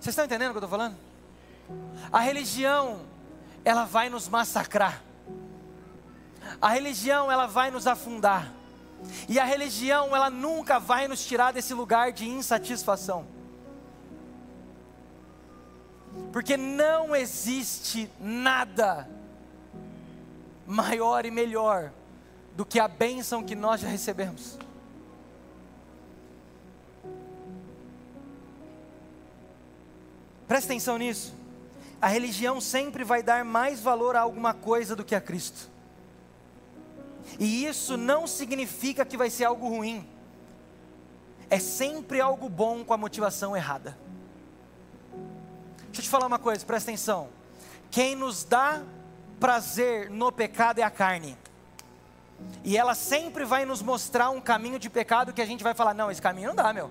Vocês 0.00 0.12
estão 0.12 0.24
entendendo 0.24 0.50
o 0.50 0.52
que 0.52 0.58
eu 0.58 0.64
estou 0.64 0.78
falando? 0.78 0.96
A 2.10 2.20
religião, 2.20 3.00
ela 3.64 3.84
vai 3.84 4.08
nos 4.08 4.28
massacrar. 4.28 5.02
A 6.60 6.68
religião 6.68 7.30
ela 7.30 7.46
vai 7.46 7.70
nos 7.70 7.86
afundar. 7.86 8.52
E 9.28 9.38
a 9.38 9.44
religião 9.44 10.14
ela 10.14 10.28
nunca 10.28 10.78
vai 10.78 11.06
nos 11.06 11.24
tirar 11.24 11.52
desse 11.52 11.72
lugar 11.74 12.12
de 12.12 12.28
insatisfação. 12.28 13.26
Porque 16.32 16.56
não 16.56 17.14
existe 17.14 18.10
nada 18.20 19.08
maior 20.66 21.24
e 21.24 21.30
melhor 21.30 21.92
do 22.56 22.66
que 22.66 22.80
a 22.80 22.88
bênção 22.88 23.42
que 23.42 23.54
nós 23.54 23.80
já 23.80 23.88
recebemos. 23.88 24.58
Presta 30.46 30.72
atenção 30.72 30.96
nisso. 30.96 31.34
A 32.00 32.08
religião 32.08 32.60
sempre 32.60 33.04
vai 33.04 33.22
dar 33.22 33.44
mais 33.44 33.80
valor 33.80 34.16
a 34.16 34.20
alguma 34.20 34.54
coisa 34.54 34.96
do 34.96 35.04
que 35.04 35.14
a 35.14 35.20
Cristo. 35.20 35.68
E 37.38 37.66
isso 37.66 37.96
não 37.96 38.26
significa 38.26 39.04
que 39.04 39.16
vai 39.16 39.30
ser 39.30 39.44
algo 39.44 39.68
ruim. 39.68 40.08
É 41.50 41.58
sempre 41.58 42.20
algo 42.20 42.48
bom 42.48 42.84
com 42.84 42.92
a 42.92 42.96
motivação 42.96 43.56
errada. 43.56 43.98
Deixa 45.86 46.00
eu 46.00 46.02
te 46.02 46.08
falar 46.08 46.26
uma 46.26 46.38
coisa, 46.38 46.64
presta 46.64 46.90
atenção. 46.90 47.28
Quem 47.90 48.14
nos 48.14 48.44
dá 48.44 48.82
prazer 49.40 50.10
no 50.10 50.30
pecado 50.30 50.78
é 50.78 50.82
a 50.82 50.90
carne. 50.90 51.36
E 52.62 52.76
ela 52.76 52.94
sempre 52.94 53.44
vai 53.44 53.64
nos 53.64 53.82
mostrar 53.82 54.30
um 54.30 54.40
caminho 54.40 54.78
de 54.78 54.88
pecado 54.88 55.32
que 55.32 55.42
a 55.42 55.46
gente 55.46 55.64
vai 55.64 55.74
falar: 55.74 55.94
não, 55.94 56.10
esse 56.10 56.22
caminho 56.22 56.48
não 56.48 56.54
dá, 56.54 56.72
meu. 56.72 56.90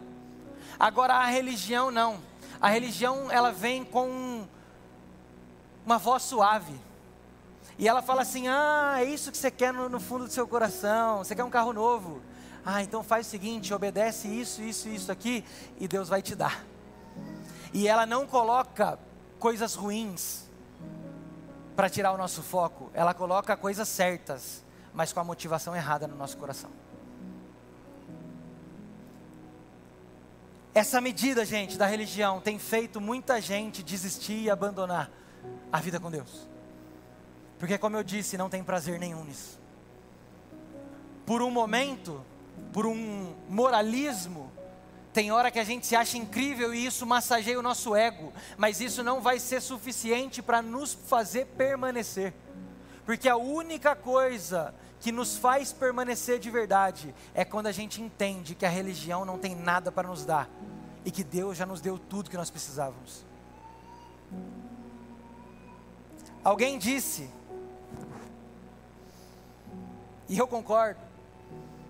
Agora 0.80 1.14
a 1.14 1.26
religião 1.26 1.92
não. 1.92 2.20
A 2.60 2.70
religião 2.70 3.32
ela 3.32 3.52
vem 3.52 3.84
com 3.84 4.46
uma 5.86 5.98
voz 5.98 6.24
suave. 6.24 6.74
E 7.78 7.88
ela 7.88 8.02
fala 8.02 8.22
assim: 8.22 8.48
Ah, 8.48 8.96
é 8.98 9.04
isso 9.04 9.32
que 9.32 9.38
você 9.38 9.52
quer 9.52 9.74
no, 9.74 9.90
no 9.90 10.00
fundo 10.00 10.26
do 10.26 10.32
seu 10.32 10.48
coração. 10.48 11.20
Você 11.20 11.36
quer 11.36 11.44
um 11.44 11.50
carro 11.50 11.74
novo. 11.74 12.22
Ah, 12.66 12.84
então 12.84 13.02
faz 13.02 13.28
o 13.28 13.30
seguinte: 13.30 13.74
obedece 13.74 14.28
isso, 14.28 14.62
isso, 14.62 14.90
isso 14.90 15.12
aqui, 15.12 15.44
e 15.80 15.88
Deus 15.88 16.10
vai 16.10 16.22
te 16.22 16.36
dar. 16.36 16.66
E 17.74 17.88
ela 17.88 18.06
não 18.06 18.28
coloca 18.28 19.00
coisas 19.40 19.76
ruins 19.76 20.48
para 21.78 21.90
tirar 21.90 22.12
o 22.12 22.18
nosso 22.18 22.42
foco, 22.42 22.90
ela 22.94 23.14
coloca 23.14 23.56
coisas 23.56 23.88
certas, 23.88 24.66
mas 24.94 25.14
com 25.14 25.20
a 25.20 25.24
motivação 25.24 25.76
errada 25.76 26.08
no 26.08 26.16
nosso 26.16 26.36
coração. 26.36 26.72
Essa 30.74 31.00
medida, 31.00 31.46
gente, 31.46 31.78
da 31.78 31.86
religião 31.86 32.42
tem 32.42 32.60
feito 32.60 33.00
muita 33.00 33.40
gente 33.40 33.82
desistir 33.82 34.42
e 34.42 34.50
abandonar 34.50 35.10
a 35.72 35.80
vida 35.80 36.00
com 36.00 36.10
Deus. 36.12 36.48
Porque, 37.60 37.78
como 37.78 37.98
eu 37.98 38.04
disse, 38.04 38.38
não 38.38 38.50
tem 38.50 38.64
prazer 38.64 39.00
nenhum 39.00 39.24
nisso. 39.24 39.60
Por 41.26 41.42
um 41.42 41.50
momento, 41.50 42.24
por 42.72 42.86
um 42.86 43.34
moralismo, 43.50 44.52
tem 45.12 45.32
hora 45.32 45.50
que 45.50 45.60
a 45.60 45.64
gente 45.64 45.88
se 45.88 45.96
acha 45.96 46.18
incrível 46.18 46.74
e 46.74 46.86
isso 46.86 47.06
massageia 47.06 47.58
o 47.58 47.64
nosso 47.64 47.96
ego, 47.96 48.32
mas 48.56 48.80
isso 48.80 49.02
não 49.02 49.20
vai 49.20 49.40
ser 49.40 49.62
suficiente 49.62 50.42
para 50.42 50.62
nos 50.62 50.94
fazer 50.94 51.46
permanecer. 51.58 52.34
Porque 53.04 53.28
a 53.28 53.36
única 53.36 53.96
coisa 53.96 54.76
que 55.00 55.12
nos 55.12 55.38
faz 55.38 55.74
permanecer 55.74 56.40
de 56.40 56.52
verdade 56.52 57.16
é 57.34 57.44
quando 57.44 57.68
a 57.68 57.72
gente 57.72 58.02
entende 58.02 58.54
que 58.54 58.66
a 58.66 58.70
religião 58.70 59.26
não 59.26 59.38
tem 59.38 59.56
nada 59.56 59.92
para 59.92 60.08
nos 60.08 60.24
dar 60.24 60.50
e 61.04 61.10
que 61.10 61.24
Deus 61.24 61.58
já 61.58 61.66
nos 61.66 61.82
deu 61.82 61.98
tudo 61.98 62.30
que 62.30 62.38
nós 62.38 62.50
precisávamos. 62.50 63.26
Alguém 66.44 66.78
disse, 66.78 67.30
e 70.30 70.38
eu 70.38 70.48
concordo, 70.48 71.00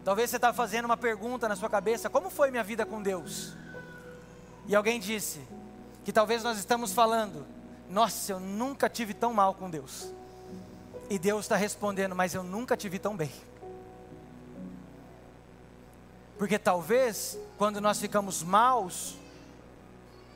talvez 0.04 0.30
você 0.30 0.36
está 0.36 0.54
fazendo 0.54 0.86
uma 0.86 0.98
pergunta 0.98 1.48
na 1.48 1.56
sua 1.56 1.70
cabeça: 1.70 2.10
como 2.10 2.30
foi 2.30 2.52
minha 2.52 2.64
vida 2.64 2.86
com 2.86 3.02
Deus? 3.02 3.56
E 4.68 4.76
alguém 4.76 5.00
disse 5.00 5.42
que 6.04 6.12
talvez 6.12 6.44
nós 6.44 6.58
estamos 6.58 6.94
falando, 6.94 7.46
nossa, 7.90 8.34
eu 8.34 8.40
nunca 8.40 8.90
tive 8.90 9.14
tão 9.14 9.34
mal 9.34 9.54
com 9.54 9.70
Deus. 9.70 10.12
E 11.10 11.18
Deus 11.18 11.46
está 11.46 11.56
respondendo, 11.56 12.16
mas 12.16 12.34
eu 12.34 12.44
nunca 12.44 12.76
tive 12.76 13.00
tão 13.00 13.16
bem. 13.16 13.32
Porque 16.38 16.60
talvez, 16.60 17.38
quando 17.58 17.82
nós 17.82 18.00
ficamos 18.00 18.44
maus, 18.44 19.16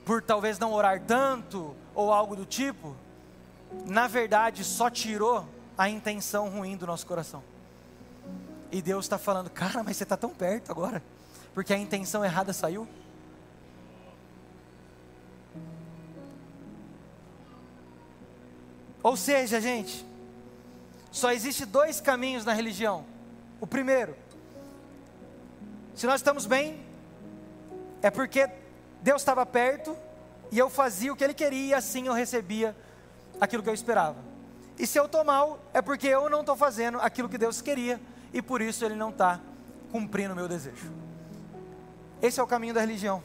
por 0.06 0.22
talvez 0.22 0.58
não 0.58 0.74
orar 0.74 1.02
tanto, 1.02 1.76
ou 1.94 2.12
algo 2.12 2.36
do 2.36 2.46
tipo, 2.46 2.96
na 3.86 4.08
verdade 4.08 4.64
só 4.64 4.90
tirou 4.90 5.46
a 5.78 5.90
intenção 5.90 6.50
ruim 6.50 6.76
do 6.76 6.88
nosso 6.88 7.06
coração. 7.06 7.44
E 8.72 8.82
Deus 8.82 9.06
está 9.06 9.18
falando, 9.18 9.50
cara, 9.50 9.84
mas 9.84 9.98
você 9.98 10.04
está 10.04 10.16
tão 10.16 10.30
perto 10.30 10.72
agora, 10.72 11.04
porque 11.54 11.74
a 11.74 11.78
intenção 11.78 12.24
errada 12.24 12.54
saiu. 12.54 12.88
Ou 19.04 19.18
seja, 19.18 19.60
gente, 19.60 20.06
só 21.12 21.34
existe 21.34 21.66
dois 21.66 22.00
caminhos 22.00 22.46
na 22.46 22.54
religião. 22.54 23.04
O 23.60 23.68
primeiro, 23.68 24.16
se 25.94 26.06
nós 26.06 26.22
estamos 26.22 26.46
bem, 26.46 26.80
é 28.02 28.10
porque 28.10 28.50
Deus 29.02 29.22
estava 29.22 29.46
perto 29.46 29.98
e 30.52 30.58
eu 30.58 30.70
fazia 30.70 31.12
o 31.12 31.16
que 31.16 31.24
Ele 31.24 31.34
queria 31.34 31.68
e 31.68 31.74
assim 31.74 32.08
eu 32.08 32.14
recebia 32.14 32.76
aquilo 33.40 33.62
que 33.62 33.70
eu 33.70 33.74
esperava. 33.74 34.18
E 34.80 34.88
se 34.88 34.98
eu 34.98 35.06
estou 35.06 35.26
mal, 35.26 35.60
é 35.74 35.82
porque 35.82 36.08
eu 36.08 36.30
não 36.30 36.40
estou 36.40 36.56
fazendo 36.56 37.00
aquilo 37.00 37.28
que 37.28 37.38
Deus 37.38 37.62
queria 37.62 38.00
e 38.34 38.41
por 38.41 38.62
isso 38.62 38.86
Ele 38.86 38.96
não 38.96 39.10
está 39.10 39.39
cumprindo 39.91 40.34
o 40.34 40.36
meu 40.36 40.48
desejo. 40.48 40.91
Esse 42.22 42.39
é 42.39 42.44
o 42.44 42.48
caminho 42.48 42.74
da 42.74 42.82
religião. 42.82 43.24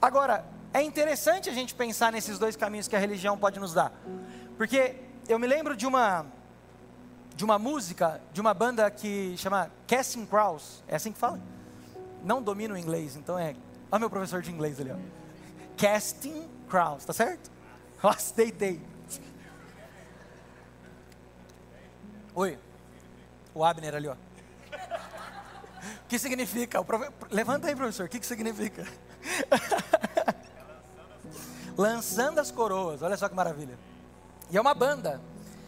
Agora, 0.00 0.44
é 0.72 0.82
interessante 0.82 1.48
a 1.48 1.52
gente 1.52 1.74
pensar 1.74 2.12
nesses 2.12 2.38
dois 2.38 2.56
caminhos 2.56 2.88
que 2.88 2.96
a 2.96 2.98
religião 2.98 3.36
pode 3.36 3.58
nos 3.60 3.74
dar. 3.74 3.92
Porque 4.56 4.96
eu 5.28 5.38
me 5.38 5.46
lembro 5.46 5.76
de 5.76 5.86
uma 5.86 6.26
de 7.34 7.44
uma 7.44 7.58
música 7.58 8.20
de 8.32 8.40
uma 8.40 8.54
banda 8.54 8.88
que 8.90 9.34
chama 9.36 9.70
Casting 9.88 10.24
Crowds, 10.24 10.84
é 10.86 10.94
assim 10.94 11.10
que 11.12 11.18
fala? 11.18 11.40
Não 12.22 12.42
domino 12.42 12.74
o 12.74 12.78
inglês, 12.78 13.16
então 13.16 13.38
é. 13.38 13.56
Olha 13.90 14.00
meu 14.00 14.10
professor 14.10 14.40
de 14.40 14.50
inglês 14.50 14.80
ali, 14.80 14.90
ó. 14.90 14.96
Casting 15.76 16.48
Crowds, 16.68 17.04
tá 17.04 17.12
certo? 17.12 17.50
Nossa, 18.02 18.34
deitei. 18.34 18.80
Oi. 22.34 22.58
O 23.54 23.64
Abner 23.64 23.94
ali, 23.94 24.08
ó. 24.08 24.14
O 24.14 26.08
que 26.08 26.18
significa? 26.18 26.82
Profe... 26.82 27.10
Levanta 27.30 27.68
aí, 27.68 27.76
professor. 27.76 28.06
O 28.06 28.08
que, 28.08 28.18
que 28.18 28.26
significa? 28.26 28.86
Lançando 31.78 32.40
as 32.40 32.50
coroas. 32.50 33.02
Olha 33.02 33.16
só 33.16 33.28
que 33.28 33.34
maravilha. 33.34 33.78
E 34.50 34.56
é 34.56 34.60
uma 34.60 34.74
banda 34.74 35.20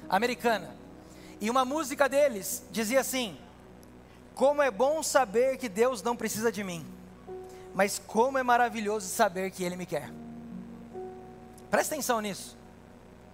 americana. 0.09 0.75
E 1.41 1.49
uma 1.51 1.65
música 1.65 2.09
deles 2.09 2.65
dizia 2.71 3.01
assim: 3.01 3.39
Como 4.35 4.63
é 4.63 4.71
bom 4.71 5.03
saber 5.03 5.59
que 5.59 5.69
Deus 5.69 6.03
não 6.03 6.17
precisa 6.17 6.51
de 6.51 6.65
mim, 6.65 6.85
mas 7.75 8.01
como 8.07 8.39
é 8.39 8.43
maravilhoso 8.43 9.09
saber 9.09 9.51
que 9.51 9.63
Ele 9.63 9.77
me 9.77 9.87
quer. 9.87 10.11
Presta 11.71 11.95
atenção 11.95 12.21
nisso. 12.21 12.57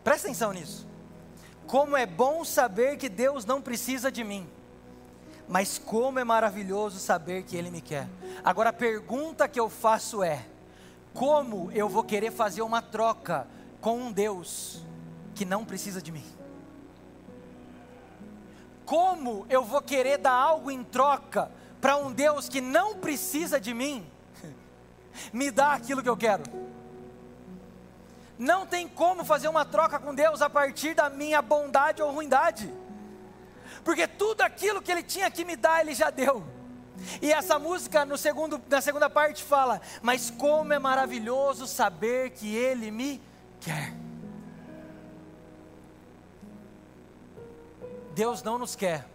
Presta 0.02 0.26
atenção 0.26 0.52
nisso. 0.52 0.86
Como 1.72 1.96
é 1.96 2.04
bom 2.04 2.44
saber 2.44 2.98
que 2.98 3.08
Deus 3.08 3.46
não 3.46 3.62
precisa 3.62 4.12
de 4.12 4.22
mim, 4.22 4.46
mas 5.48 5.78
como 5.78 6.18
é 6.18 6.24
maravilhoso 6.24 6.98
saber 6.98 7.44
que 7.44 7.56
Ele 7.56 7.70
me 7.70 7.80
quer. 7.80 8.06
Agora 8.44 8.68
a 8.68 8.74
pergunta 8.74 9.48
que 9.48 9.58
eu 9.58 9.70
faço 9.70 10.22
é: 10.22 10.44
como 11.14 11.72
eu 11.72 11.88
vou 11.88 12.04
querer 12.04 12.30
fazer 12.30 12.60
uma 12.60 12.82
troca 12.82 13.48
com 13.80 13.96
um 13.98 14.12
Deus 14.12 14.84
que 15.34 15.46
não 15.46 15.64
precisa 15.64 16.02
de 16.02 16.12
mim? 16.12 16.26
Como 18.84 19.46
eu 19.48 19.64
vou 19.64 19.80
querer 19.80 20.18
dar 20.18 20.34
algo 20.34 20.70
em 20.70 20.84
troca 20.84 21.50
para 21.80 21.96
um 21.96 22.12
Deus 22.12 22.50
que 22.50 22.60
não 22.60 22.96
precisa 22.96 23.58
de 23.58 23.72
mim? 23.72 24.06
Me 25.32 25.50
dá 25.50 25.72
aquilo 25.72 26.02
que 26.02 26.08
eu 26.10 26.18
quero. 26.18 26.42
Não 28.38 28.66
tem 28.66 28.88
como 28.88 29.24
fazer 29.24 29.48
uma 29.48 29.64
troca 29.64 29.98
com 29.98 30.14
Deus 30.14 30.42
a 30.42 30.50
partir 30.50 30.94
da 30.94 31.10
minha 31.10 31.40
bondade 31.42 32.02
ou 32.02 32.10
ruindade. 32.10 32.72
Porque 33.84 34.06
tudo 34.06 34.42
aquilo 34.42 34.82
que 34.82 34.90
Ele 34.90 35.02
tinha 35.02 35.30
que 35.30 35.44
me 35.44 35.56
dar, 35.56 35.80
Ele 35.80 35.94
já 35.94 36.10
deu. 36.10 36.44
E 37.20 37.32
essa 37.32 37.58
música, 37.58 38.04
no 38.04 38.16
segundo, 38.16 38.60
na 38.68 38.80
segunda 38.80 39.10
parte, 39.10 39.42
fala: 39.42 39.80
Mas 40.00 40.30
como 40.30 40.72
é 40.72 40.78
maravilhoso 40.78 41.66
saber 41.66 42.30
que 42.30 42.54
Ele 42.54 42.90
me 42.90 43.20
quer. 43.60 43.92
Deus 48.14 48.42
não 48.42 48.58
nos 48.58 48.76
quer 48.76 49.06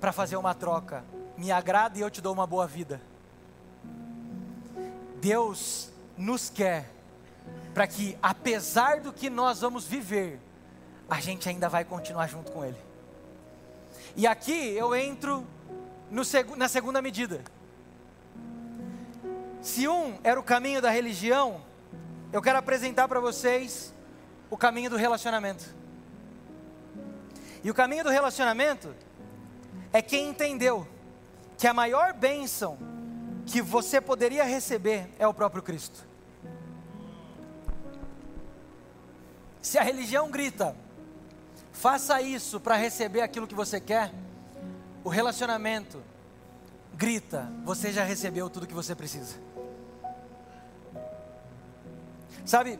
para 0.00 0.12
fazer 0.12 0.36
uma 0.36 0.54
troca. 0.54 1.04
Me 1.36 1.52
agrada 1.52 1.98
e 1.98 2.00
eu 2.00 2.10
te 2.10 2.20
dou 2.20 2.32
uma 2.32 2.46
boa 2.46 2.66
vida. 2.66 3.00
Deus 5.20 5.90
nos 6.16 6.48
quer 6.48 6.95
para 7.76 7.86
que, 7.86 8.16
apesar 8.22 9.02
do 9.02 9.12
que 9.12 9.28
nós 9.28 9.60
vamos 9.60 9.84
viver, 9.84 10.40
a 11.10 11.20
gente 11.20 11.46
ainda 11.46 11.68
vai 11.68 11.84
continuar 11.84 12.26
junto 12.26 12.50
com 12.50 12.64
Ele. 12.64 12.78
E 14.16 14.26
aqui 14.26 14.74
eu 14.74 14.96
entro 14.96 15.46
no, 16.10 16.22
na 16.56 16.68
segunda 16.68 17.02
medida. 17.02 17.44
Se 19.60 19.86
um 19.86 20.18
era 20.24 20.40
o 20.40 20.42
caminho 20.42 20.80
da 20.80 20.88
religião, 20.88 21.60
eu 22.32 22.40
quero 22.40 22.56
apresentar 22.56 23.08
para 23.08 23.20
vocês 23.20 23.92
o 24.48 24.56
caminho 24.56 24.88
do 24.88 24.96
relacionamento. 24.96 25.66
E 27.62 27.70
o 27.70 27.74
caminho 27.74 28.04
do 28.04 28.10
relacionamento 28.10 28.94
é 29.92 30.00
quem 30.00 30.30
entendeu 30.30 30.88
que 31.58 31.66
a 31.66 31.74
maior 31.74 32.14
bênção 32.14 32.78
que 33.44 33.60
você 33.60 34.00
poderia 34.00 34.44
receber 34.44 35.10
é 35.18 35.28
o 35.28 35.34
próprio 35.34 35.62
Cristo. 35.62 36.15
Se 39.66 39.78
a 39.78 39.82
religião 39.82 40.30
grita, 40.30 40.76
faça 41.72 42.22
isso 42.22 42.60
para 42.60 42.76
receber 42.76 43.20
aquilo 43.20 43.48
que 43.48 43.54
você 43.54 43.80
quer, 43.80 44.12
o 45.02 45.08
relacionamento 45.08 46.00
grita, 46.94 47.50
você 47.64 47.90
já 47.90 48.04
recebeu 48.04 48.48
tudo 48.48 48.64
que 48.64 48.72
você 48.72 48.94
precisa. 48.94 49.34
Sabe, 52.44 52.78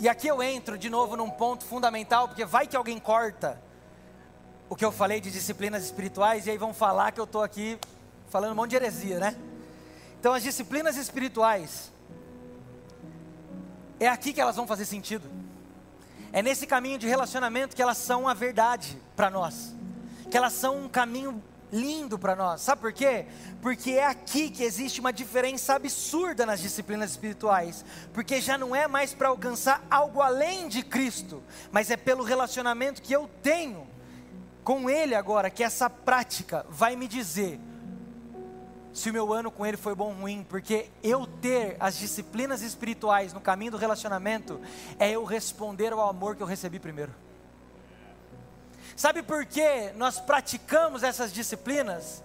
e 0.00 0.08
aqui 0.08 0.26
eu 0.26 0.42
entro 0.42 0.76
de 0.76 0.90
novo 0.90 1.16
num 1.16 1.30
ponto 1.30 1.64
fundamental, 1.64 2.26
porque 2.26 2.44
vai 2.44 2.66
que 2.66 2.76
alguém 2.76 2.98
corta 2.98 3.62
o 4.68 4.74
que 4.74 4.84
eu 4.84 4.90
falei 4.90 5.20
de 5.20 5.30
disciplinas 5.30 5.84
espirituais 5.84 6.48
e 6.48 6.50
aí 6.50 6.58
vão 6.58 6.74
falar 6.74 7.12
que 7.12 7.20
eu 7.20 7.26
estou 7.26 7.44
aqui 7.44 7.78
falando 8.28 8.50
um 8.50 8.56
monte 8.56 8.70
de 8.70 8.76
heresia, 8.76 9.20
né? 9.20 9.36
Então 10.18 10.34
as 10.34 10.42
disciplinas 10.42 10.96
espirituais 10.96 11.92
é 14.00 14.08
aqui 14.08 14.32
que 14.32 14.40
elas 14.40 14.56
vão 14.56 14.66
fazer 14.66 14.84
sentido. 14.84 15.43
É 16.34 16.42
nesse 16.42 16.66
caminho 16.66 16.98
de 16.98 17.06
relacionamento 17.06 17.76
que 17.76 17.80
elas 17.80 17.96
são 17.96 18.26
a 18.26 18.34
verdade 18.34 19.00
para 19.14 19.30
nós. 19.30 19.72
Que 20.28 20.36
elas 20.36 20.52
são 20.52 20.78
um 20.78 20.88
caminho 20.88 21.40
lindo 21.70 22.18
para 22.18 22.34
nós. 22.34 22.60
Sabe 22.60 22.80
por 22.80 22.92
quê? 22.92 23.26
Porque 23.62 23.92
é 23.92 24.04
aqui 24.04 24.50
que 24.50 24.64
existe 24.64 24.98
uma 24.98 25.12
diferença 25.12 25.76
absurda 25.76 26.44
nas 26.44 26.60
disciplinas 26.60 27.12
espirituais. 27.12 27.84
Porque 28.12 28.40
já 28.40 28.58
não 28.58 28.74
é 28.74 28.88
mais 28.88 29.14
para 29.14 29.28
alcançar 29.28 29.86
algo 29.88 30.20
além 30.20 30.66
de 30.66 30.82
Cristo, 30.82 31.40
mas 31.70 31.88
é 31.88 31.96
pelo 31.96 32.24
relacionamento 32.24 33.00
que 33.00 33.12
eu 33.12 33.30
tenho 33.40 33.86
com 34.64 34.90
Ele 34.90 35.14
agora, 35.14 35.48
que 35.48 35.62
essa 35.62 35.88
prática 35.88 36.66
vai 36.68 36.96
me 36.96 37.06
dizer 37.06 37.60
se 38.94 39.10
o 39.10 39.12
meu 39.12 39.32
ano 39.32 39.50
com 39.50 39.66
Ele 39.66 39.76
foi 39.76 39.92
bom 39.92 40.14
ou 40.14 40.20
ruim, 40.20 40.46
porque 40.48 40.88
eu 41.02 41.26
ter 41.26 41.76
as 41.80 41.96
disciplinas 41.96 42.62
espirituais 42.62 43.32
no 43.32 43.40
caminho 43.40 43.72
do 43.72 43.76
relacionamento 43.76 44.60
é 45.00 45.10
eu 45.10 45.24
responder 45.24 45.92
ao 45.92 46.08
amor 46.08 46.36
que 46.36 46.42
eu 46.44 46.46
recebi 46.46 46.78
primeiro. 46.78 47.12
Sabe 48.96 49.20
por 49.20 49.44
que 49.46 49.90
nós 49.96 50.20
praticamos 50.20 51.02
essas 51.02 51.32
disciplinas? 51.32 52.22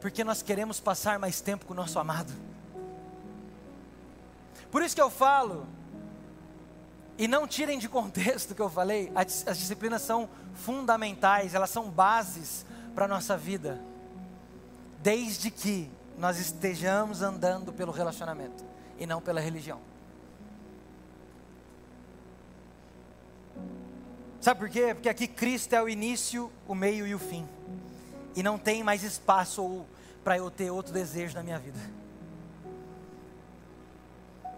Porque 0.00 0.24
nós 0.24 0.42
queremos 0.42 0.80
passar 0.80 1.20
mais 1.20 1.40
tempo 1.40 1.66
com 1.66 1.72
o 1.72 1.76
nosso 1.76 2.00
amado. 2.00 2.32
Por 4.72 4.82
isso 4.82 4.96
que 4.96 5.02
eu 5.02 5.10
falo, 5.10 5.68
e 7.16 7.28
não 7.28 7.46
tirem 7.46 7.78
de 7.78 7.88
contexto 7.88 8.50
o 8.50 8.54
que 8.56 8.62
eu 8.62 8.70
falei, 8.70 9.12
as 9.14 9.56
disciplinas 9.56 10.02
são 10.02 10.28
fundamentais, 10.52 11.54
elas 11.54 11.70
são 11.70 11.88
bases 11.88 12.66
para 12.92 13.04
a 13.04 13.08
nossa 13.08 13.36
vida 13.36 13.91
desde 15.02 15.50
que 15.50 15.90
nós 16.16 16.38
estejamos 16.38 17.22
andando 17.22 17.72
pelo 17.72 17.90
relacionamento 17.90 18.64
e 18.98 19.06
não 19.06 19.20
pela 19.20 19.40
religião. 19.40 19.80
Sabe 24.40 24.60
por 24.60 24.68
quê? 24.68 24.94
Porque 24.94 25.08
aqui 25.08 25.26
Cristo 25.26 25.72
é 25.72 25.82
o 25.82 25.88
início, 25.88 26.50
o 26.66 26.74
meio 26.74 27.06
e 27.06 27.14
o 27.14 27.18
fim. 27.18 27.48
E 28.34 28.42
não 28.42 28.58
tem 28.58 28.82
mais 28.82 29.02
espaço 29.02 29.84
para 30.24 30.36
eu 30.36 30.50
ter 30.50 30.70
outro 30.70 30.92
desejo 30.92 31.34
na 31.34 31.42
minha 31.42 31.58
vida. 31.58 31.78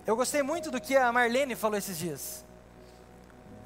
Eu 0.07 0.17
gostei 0.17 0.43
muito 0.43 0.71
do 0.71 0.81
que 0.81 0.97
a 0.97 1.11
Marlene 1.11 1.55
falou 1.55 1.79
esses 1.79 1.97
dias. 1.97 2.45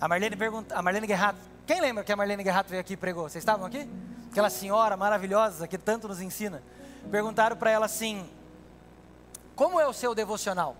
A 0.01 0.07
Marlene 0.07 0.37
pergunta, 0.37 0.77
a 0.77 0.83
Marlene 0.83 1.07
Guerrato. 1.07 1.41
Quem 1.69 1.83
lembra 1.83 2.03
que 2.03 2.11
a 2.11 2.17
Marlene 2.17 2.43
Guerrato 2.43 2.71
veio 2.71 2.81
aqui 2.81 2.95
e 2.95 2.97
pregou? 2.97 3.29
Vocês 3.29 3.43
estavam 3.43 3.67
aqui? 3.67 3.87
Aquela 4.31 4.49
senhora 4.49 4.97
maravilhosa 4.97 5.69
que 5.69 5.77
tanto 5.77 6.09
nos 6.09 6.19
ensina. 6.19 6.63
Perguntaram 7.11 7.59
para 7.59 7.71
ela 7.71 7.85
assim: 7.85 8.27
Como 9.55 9.79
é 9.79 9.87
o 9.87 9.93
seu 9.93 10.15
devocional? 10.15 10.75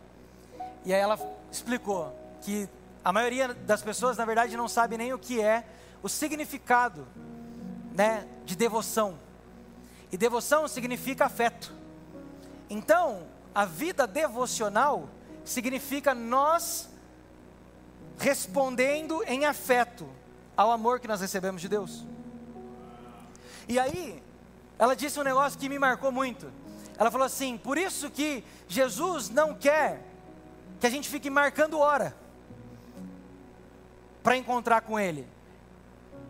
E 0.87 0.95
aí 0.95 0.99
ela 0.99 1.19
explicou 1.53 2.19
que 2.41 2.67
a 3.05 3.13
maioria 3.13 3.53
das 3.53 3.83
pessoas, 3.83 4.17
na 4.17 4.25
verdade, 4.25 4.57
não 4.57 4.67
sabe 4.67 4.97
nem 4.97 5.13
o 5.13 5.19
que 5.19 5.43
é 5.43 5.63
o 6.03 6.09
significado, 6.09 7.07
né, 7.95 8.27
de 8.47 8.57
devoção. 8.57 9.19
E 10.11 10.17
devoção 10.17 10.67
significa 10.67 11.27
afeto. 11.27 11.71
Então, 12.71 13.27
a 13.55 13.67
vida 13.67 14.07
devocional 14.07 15.07
significa 15.45 16.15
nós 16.15 16.89
respondendo 18.17 19.23
em 19.27 19.45
afeto 19.45 20.09
ao 20.59 20.73
amor 20.73 20.99
que 20.99 21.07
nós 21.07 21.21
recebemos 21.21 21.63
de 21.63 21.69
Deus. 21.69 22.05
E 23.69 23.79
aí, 23.79 24.21
ela 24.77 24.97
disse 24.97 25.21
um 25.21 25.23
negócio 25.23 25.57
que 25.57 25.69
me 25.69 25.79
marcou 25.79 26.11
muito. 26.11 26.53
Ela 26.99 27.13
falou 27.13 27.25
assim: 27.25 27.57
por 27.57 27.79
isso 27.79 28.11
que 28.11 28.43
Jesus 28.67 29.31
não 29.31 29.55
quer 29.55 30.03
que 30.81 30.87
a 30.87 30.91
gente 30.91 31.09
fique 31.09 31.31
marcando 31.31 31.79
hora 31.79 32.13
para 34.21 34.37
encontrar 34.37 34.81
com 34.81 34.99
Ele. 34.99 35.29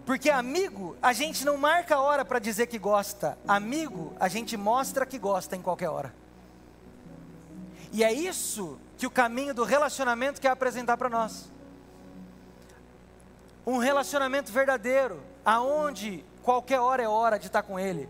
Porque 0.04 0.28
amigo, 0.28 0.94
a 1.00 1.14
gente 1.14 1.42
não 1.44 1.56
marca 1.56 1.98
hora 1.98 2.22
para 2.22 2.38
dizer 2.38 2.66
que 2.66 2.78
gosta. 2.78 3.38
Amigo, 3.48 4.12
a 4.20 4.28
gente 4.28 4.58
mostra 4.58 5.06
que 5.06 5.18
gosta 5.18 5.56
em 5.56 5.62
qualquer 5.62 5.88
hora. 5.88 6.14
E 7.92 8.04
é 8.04 8.12
isso 8.12 8.78
que 8.98 9.06
o 9.06 9.10
caminho 9.10 9.54
do 9.54 9.64
relacionamento 9.64 10.38
quer 10.38 10.50
apresentar 10.50 10.98
para 10.98 11.08
nós. 11.08 11.50
Um 13.68 13.76
relacionamento 13.76 14.50
verdadeiro, 14.50 15.22
aonde 15.44 16.24
qualquer 16.42 16.80
hora 16.80 17.02
é 17.02 17.06
hora 17.06 17.38
de 17.38 17.48
estar 17.48 17.62
com 17.62 17.78
Ele, 17.78 18.08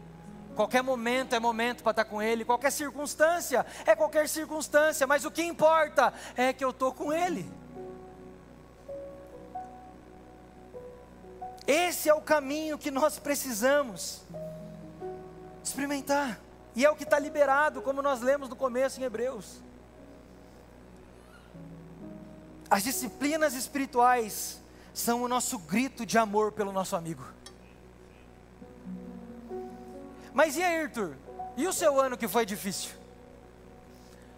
qualquer 0.54 0.84
momento 0.84 1.34
é 1.34 1.40
momento 1.40 1.82
para 1.82 1.90
estar 1.90 2.04
com 2.04 2.22
Ele, 2.22 2.44
qualquer 2.44 2.70
circunstância 2.70 3.66
é 3.84 3.96
qualquer 3.96 4.28
circunstância, 4.28 5.04
mas 5.04 5.24
o 5.24 5.32
que 5.32 5.42
importa 5.42 6.14
é 6.36 6.52
que 6.52 6.64
eu 6.64 6.70
estou 6.70 6.92
com 6.92 7.12
Ele. 7.12 7.50
Esse 11.66 12.08
é 12.08 12.14
o 12.14 12.20
caminho 12.20 12.78
que 12.78 12.92
nós 12.92 13.18
precisamos 13.18 14.22
experimentar, 15.64 16.38
e 16.76 16.84
é 16.84 16.90
o 16.90 16.94
que 16.94 17.02
está 17.02 17.18
liberado, 17.18 17.82
como 17.82 18.00
nós 18.00 18.20
lemos 18.20 18.48
no 18.48 18.54
começo 18.54 19.00
em 19.00 19.02
Hebreus. 19.02 19.60
As 22.70 22.84
disciplinas 22.84 23.54
espirituais 23.54 24.60
são 24.98 25.22
o 25.22 25.28
nosso 25.28 25.58
grito 25.60 26.04
de 26.04 26.18
amor 26.18 26.50
pelo 26.50 26.72
nosso 26.72 26.96
amigo. 26.96 27.22
Mas 30.34 30.56
e 30.56 30.62
aí, 30.62 30.82
Arthur? 30.82 31.16
E 31.56 31.68
o 31.68 31.72
seu 31.72 32.00
ano 32.00 32.18
que 32.18 32.26
foi 32.26 32.44
difícil? 32.44 32.90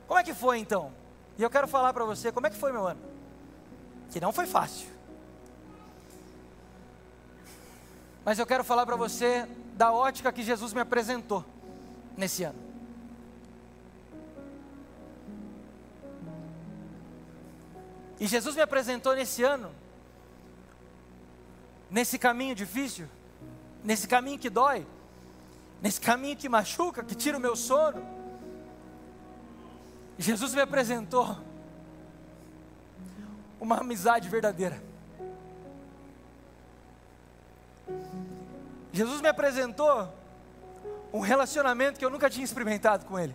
Como 0.07 0.21
é 0.21 0.23
que 0.23 0.35
foi 0.35 0.59
então? 0.59 0.93
E 1.39 1.43
eu 1.43 1.49
quero 1.49 1.67
falar 1.67 1.95
para 1.95 2.05
você 2.05 2.31
como 2.31 2.47
é 2.47 2.51
que 2.51 2.57
foi 2.57 2.73
meu 2.73 2.87
ano. 2.87 3.01
Que 4.11 4.21
não 4.21 4.33
foi 4.33 4.47
fácil. 4.47 4.89
Mas 8.23 8.39
eu 8.39 8.47
quero 8.47 8.63
falar 8.63 8.85
para 8.85 8.97
você 8.97 9.49
da 9.77 9.91
ótica 9.93 10.31
que 10.31 10.43
Jesus 10.43 10.75
me 10.75 10.81
apresentou 10.81 11.43
nesse 12.19 12.45
ano. 12.45 12.59
E 18.21 18.27
Jesus 18.27 18.55
me 18.55 18.61
apresentou 18.61 19.15
nesse 19.15 19.43
ano, 19.43 19.71
nesse 21.91 22.19
caminho 22.19 22.55
difícil, 22.55 23.09
nesse 23.83 24.07
caminho 24.07 24.39
que 24.39 24.49
dói, 24.49 24.87
nesse 25.83 26.01
caminho 26.01 26.37
que 26.37 26.49
machuca, 26.49 27.03
que 27.03 27.15
tira 27.15 27.37
o 27.37 27.41
meu 27.41 27.57
sono. 27.57 28.03
Jesus 30.19 30.55
me 30.55 30.61
apresentou 30.61 31.37
uma 33.61 33.79
amizade 33.79 34.29
verdadeira. 34.29 34.81
Jesus 38.93 39.21
me 39.21 39.29
apresentou 39.29 40.13
um 41.13 41.21
relacionamento 41.21 41.99
que 41.99 42.05
eu 42.05 42.11
nunca 42.11 42.31
tinha 42.31 42.45
experimentado 42.45 43.05
com 43.07 43.19
Ele. 43.19 43.35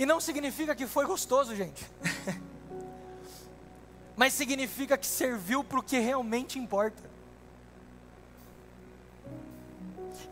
E 0.00 0.06
não 0.06 0.18
significa 0.18 0.74
que 0.74 0.86
foi 0.86 1.04
gostoso, 1.04 1.54
gente. 1.54 1.86
Mas 4.16 4.32
significa 4.32 4.96
que 4.96 5.06
serviu 5.06 5.62
para 5.62 5.78
o 5.78 5.82
que 5.82 5.98
realmente 5.98 6.58
importa. 6.58 7.02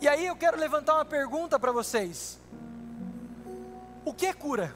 E 0.00 0.08
aí 0.08 0.26
eu 0.26 0.34
quero 0.34 0.56
levantar 0.56 0.94
uma 0.94 1.04
pergunta 1.04 1.60
para 1.60 1.70
vocês: 1.70 2.38
O 4.06 4.14
que 4.14 4.24
é 4.24 4.32
cura? 4.32 4.74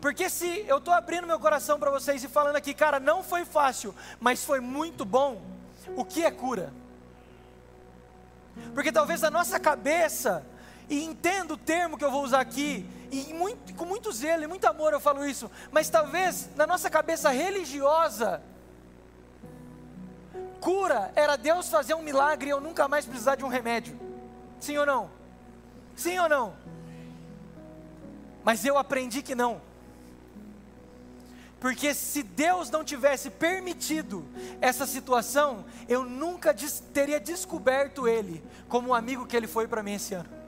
Porque 0.00 0.28
se 0.28 0.64
eu 0.66 0.78
estou 0.78 0.92
abrindo 0.92 1.28
meu 1.28 1.38
coração 1.38 1.78
para 1.78 1.92
vocês 1.92 2.24
e 2.24 2.28
falando 2.28 2.56
aqui, 2.56 2.74
cara, 2.74 2.98
não 2.98 3.22
foi 3.22 3.44
fácil, 3.44 3.94
mas 4.18 4.44
foi 4.44 4.58
muito 4.58 5.04
bom, 5.04 5.40
o 5.94 6.04
que 6.04 6.24
é 6.24 6.32
cura? 6.32 6.72
Porque 8.74 8.90
talvez 8.90 9.20
na 9.20 9.30
nossa 9.30 9.60
cabeça 9.60 10.44
e 10.88 11.04
entendo 11.04 11.52
o 11.54 11.56
termo 11.56 11.96
que 11.96 12.04
eu 12.04 12.10
vou 12.10 12.24
usar 12.24 12.40
aqui, 12.40 12.86
e 13.10 13.32
muito, 13.34 13.74
com 13.74 13.84
muito 13.84 14.10
zelo 14.10 14.44
e 14.44 14.46
muito 14.46 14.66
amor 14.66 14.92
eu 14.92 15.00
falo 15.00 15.24
isso, 15.24 15.50
mas 15.70 15.90
talvez 15.90 16.48
na 16.56 16.66
nossa 16.66 16.88
cabeça 16.88 17.28
religiosa, 17.30 18.42
cura 20.60 21.12
era 21.14 21.36
Deus 21.36 21.68
fazer 21.68 21.92
um 21.94 22.02
milagre 22.02 22.48
e 22.48 22.52
eu 22.52 22.60
nunca 22.60 22.88
mais 22.88 23.04
precisar 23.04 23.34
de 23.34 23.44
um 23.44 23.48
remédio. 23.48 23.98
Sim 24.58 24.78
ou 24.78 24.86
não? 24.86 25.10
Sim 25.94 26.18
ou 26.20 26.28
não? 26.28 26.54
Mas 28.42 28.64
eu 28.64 28.78
aprendi 28.78 29.22
que 29.22 29.34
não. 29.34 29.60
Porque 31.60 31.94
se 31.94 32.22
Deus 32.22 32.70
não 32.70 32.82
tivesse 32.82 33.30
permitido 33.30 34.24
essa 34.60 34.86
situação, 34.86 35.64
eu 35.88 36.02
nunca 36.04 36.54
teria 36.92 37.20
descoberto 37.20 38.08
Ele 38.08 38.42
como 38.68 38.88
o 38.88 38.94
amigo 38.94 39.26
que 39.26 39.36
Ele 39.36 39.46
foi 39.46 39.68
para 39.68 39.82
mim 39.82 39.94
esse 39.94 40.14
ano. 40.14 40.41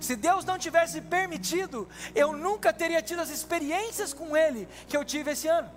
Se 0.00 0.16
Deus 0.16 0.44
não 0.44 0.58
tivesse 0.58 1.00
permitido, 1.00 1.88
eu 2.14 2.32
nunca 2.32 2.72
teria 2.72 3.02
tido 3.02 3.20
as 3.20 3.30
experiências 3.30 4.12
com 4.12 4.36
Ele 4.36 4.68
que 4.88 4.96
eu 4.96 5.04
tive 5.04 5.32
esse 5.32 5.48
ano. 5.48 5.70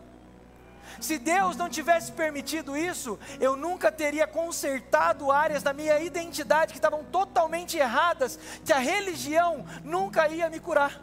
Se 0.99 1.17
Deus 1.17 1.55
não 1.55 1.69
tivesse 1.69 2.11
permitido 2.11 2.77
isso, 2.77 3.19
eu 3.39 3.55
nunca 3.55 3.91
teria 3.91 4.27
consertado 4.27 5.31
áreas 5.31 5.63
da 5.63 5.73
minha 5.73 5.99
identidade 5.99 6.71
que 6.71 6.77
estavam 6.77 7.03
totalmente 7.05 7.77
erradas, 7.77 8.37
que 8.63 8.71
a 8.71 8.77
religião 8.77 9.65
nunca 9.83 10.27
ia 10.27 10.49
me 10.49 10.59
curar. 10.59 11.01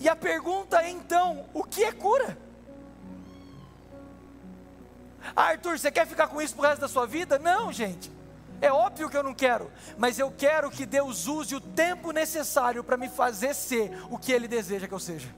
E 0.00 0.08
a 0.08 0.16
pergunta 0.16 0.82
é 0.82 0.90
então: 0.90 1.46
o 1.54 1.64
que 1.64 1.84
é 1.84 1.92
cura? 1.92 2.36
Ah, 5.34 5.44
Arthur, 5.44 5.78
você 5.78 5.90
quer 5.90 6.06
ficar 6.06 6.28
com 6.28 6.42
isso 6.42 6.54
pro 6.54 6.64
resto 6.64 6.80
da 6.82 6.88
sua 6.88 7.06
vida? 7.06 7.38
Não, 7.38 7.72
gente. 7.72 8.10
É 8.64 8.72
óbvio 8.72 9.10
que 9.10 9.16
eu 9.18 9.22
não 9.22 9.34
quero, 9.34 9.70
mas 9.98 10.18
eu 10.18 10.30
quero 10.30 10.70
que 10.70 10.86
Deus 10.86 11.26
use 11.26 11.54
o 11.54 11.60
tempo 11.60 12.12
necessário 12.12 12.82
para 12.82 12.96
me 12.96 13.10
fazer 13.10 13.54
ser 13.54 13.92
o 14.08 14.16
que 14.16 14.32
Ele 14.32 14.48
deseja 14.48 14.88
que 14.88 14.94
eu 14.94 14.98
seja. 14.98 15.28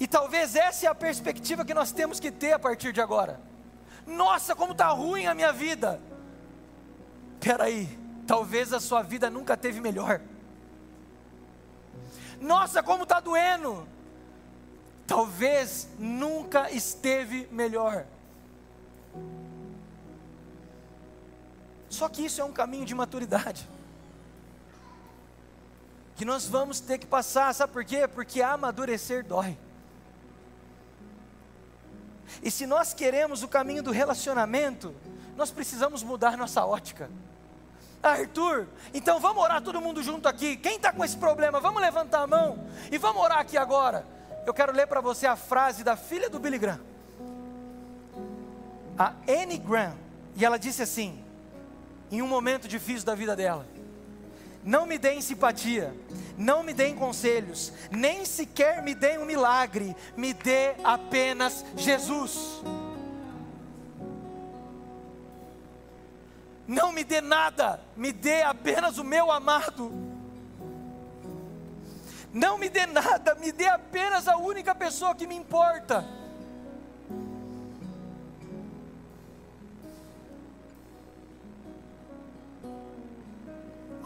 E 0.00 0.06
talvez 0.06 0.56
essa 0.56 0.86
é 0.86 0.88
a 0.88 0.94
perspectiva 0.94 1.66
que 1.66 1.74
nós 1.74 1.92
temos 1.92 2.18
que 2.18 2.30
ter 2.30 2.54
a 2.54 2.58
partir 2.58 2.94
de 2.94 3.00
agora. 3.02 3.38
Nossa, 4.06 4.56
como 4.56 4.72
está 4.72 4.88
ruim 4.88 5.26
a 5.26 5.34
minha 5.34 5.52
vida. 5.52 6.00
Espera 7.34 7.64
aí, 7.64 7.86
talvez 8.26 8.72
a 8.72 8.80
sua 8.80 9.02
vida 9.02 9.28
nunca 9.28 9.54
teve 9.54 9.82
melhor. 9.82 10.22
Nossa, 12.40 12.82
como 12.82 13.02
está 13.02 13.20
doendo. 13.20 13.86
Talvez 15.06 15.90
nunca 15.98 16.70
esteve 16.70 17.46
melhor. 17.52 18.06
Só 21.88 22.08
que 22.08 22.24
isso 22.24 22.40
é 22.40 22.44
um 22.44 22.52
caminho 22.52 22.84
de 22.84 22.94
maturidade. 22.94 23.68
que 26.16 26.24
nós 26.24 26.46
vamos 26.46 26.80
ter 26.80 26.96
que 26.96 27.06
passar, 27.06 27.54
sabe 27.54 27.72
por 27.74 27.84
quê? 27.84 28.08
Porque 28.08 28.40
amadurecer 28.40 29.24
dói. 29.24 29.56
E 32.42 32.50
se 32.50 32.66
nós 32.66 32.94
queremos 32.94 33.42
o 33.42 33.48
caminho 33.48 33.82
do 33.82 33.90
relacionamento, 33.90 34.94
nós 35.36 35.50
precisamos 35.50 36.02
mudar 36.02 36.36
nossa 36.36 36.64
ótica. 36.64 37.10
Arthur, 38.02 38.66
então 38.94 39.20
vamos 39.20 39.42
orar 39.42 39.60
todo 39.60 39.80
mundo 39.80 40.02
junto 40.02 40.26
aqui. 40.28 40.56
Quem 40.56 40.76
está 40.76 40.92
com 40.92 41.04
esse 41.04 41.16
problema, 41.16 41.60
vamos 41.60 41.82
levantar 41.82 42.22
a 42.22 42.26
mão 42.26 42.66
e 42.90 42.96
vamos 42.96 43.22
orar 43.22 43.38
aqui 43.38 43.58
agora. 43.58 44.06
Eu 44.46 44.54
quero 44.54 44.72
ler 44.72 44.86
para 44.86 45.00
você 45.00 45.26
a 45.26 45.36
frase 45.36 45.84
da 45.84 45.96
filha 45.96 46.30
do 46.30 46.38
Billy 46.38 46.58
Graham, 46.58 46.80
a 48.96 49.12
Annie 49.28 49.58
Graham, 49.58 49.96
e 50.36 50.44
ela 50.44 50.58
disse 50.58 50.82
assim, 50.82 51.22
em 52.10 52.22
um 52.22 52.26
momento 52.26 52.68
difícil 52.68 53.06
da 53.06 53.14
vida 53.14 53.34
dela: 53.34 53.66
Não 54.64 54.86
me 54.86 54.98
deem 54.98 55.20
simpatia, 55.20 55.94
não 56.36 56.62
me 56.62 56.72
deem 56.72 56.94
conselhos, 56.94 57.72
nem 57.90 58.24
sequer 58.24 58.82
me 58.82 58.94
deem 58.94 59.18
um 59.18 59.24
milagre, 59.24 59.96
me 60.16 60.32
dê 60.32 60.74
apenas 60.84 61.64
Jesus. 61.76 62.62
Não 66.66 66.90
me 66.90 67.04
dê 67.04 67.20
nada, 67.20 67.80
me 67.96 68.12
dê 68.12 68.42
apenas 68.42 68.98
o 68.98 69.04
meu 69.04 69.30
amado. 69.30 69.92
Não 72.32 72.58
me 72.58 72.68
dê 72.68 72.86
nada, 72.86 73.34
me 73.36 73.52
dê 73.52 73.68
apenas 73.68 74.26
a 74.26 74.36
única 74.36 74.74
pessoa 74.74 75.14
que 75.14 75.26
me 75.26 75.36
importa. 75.36 76.04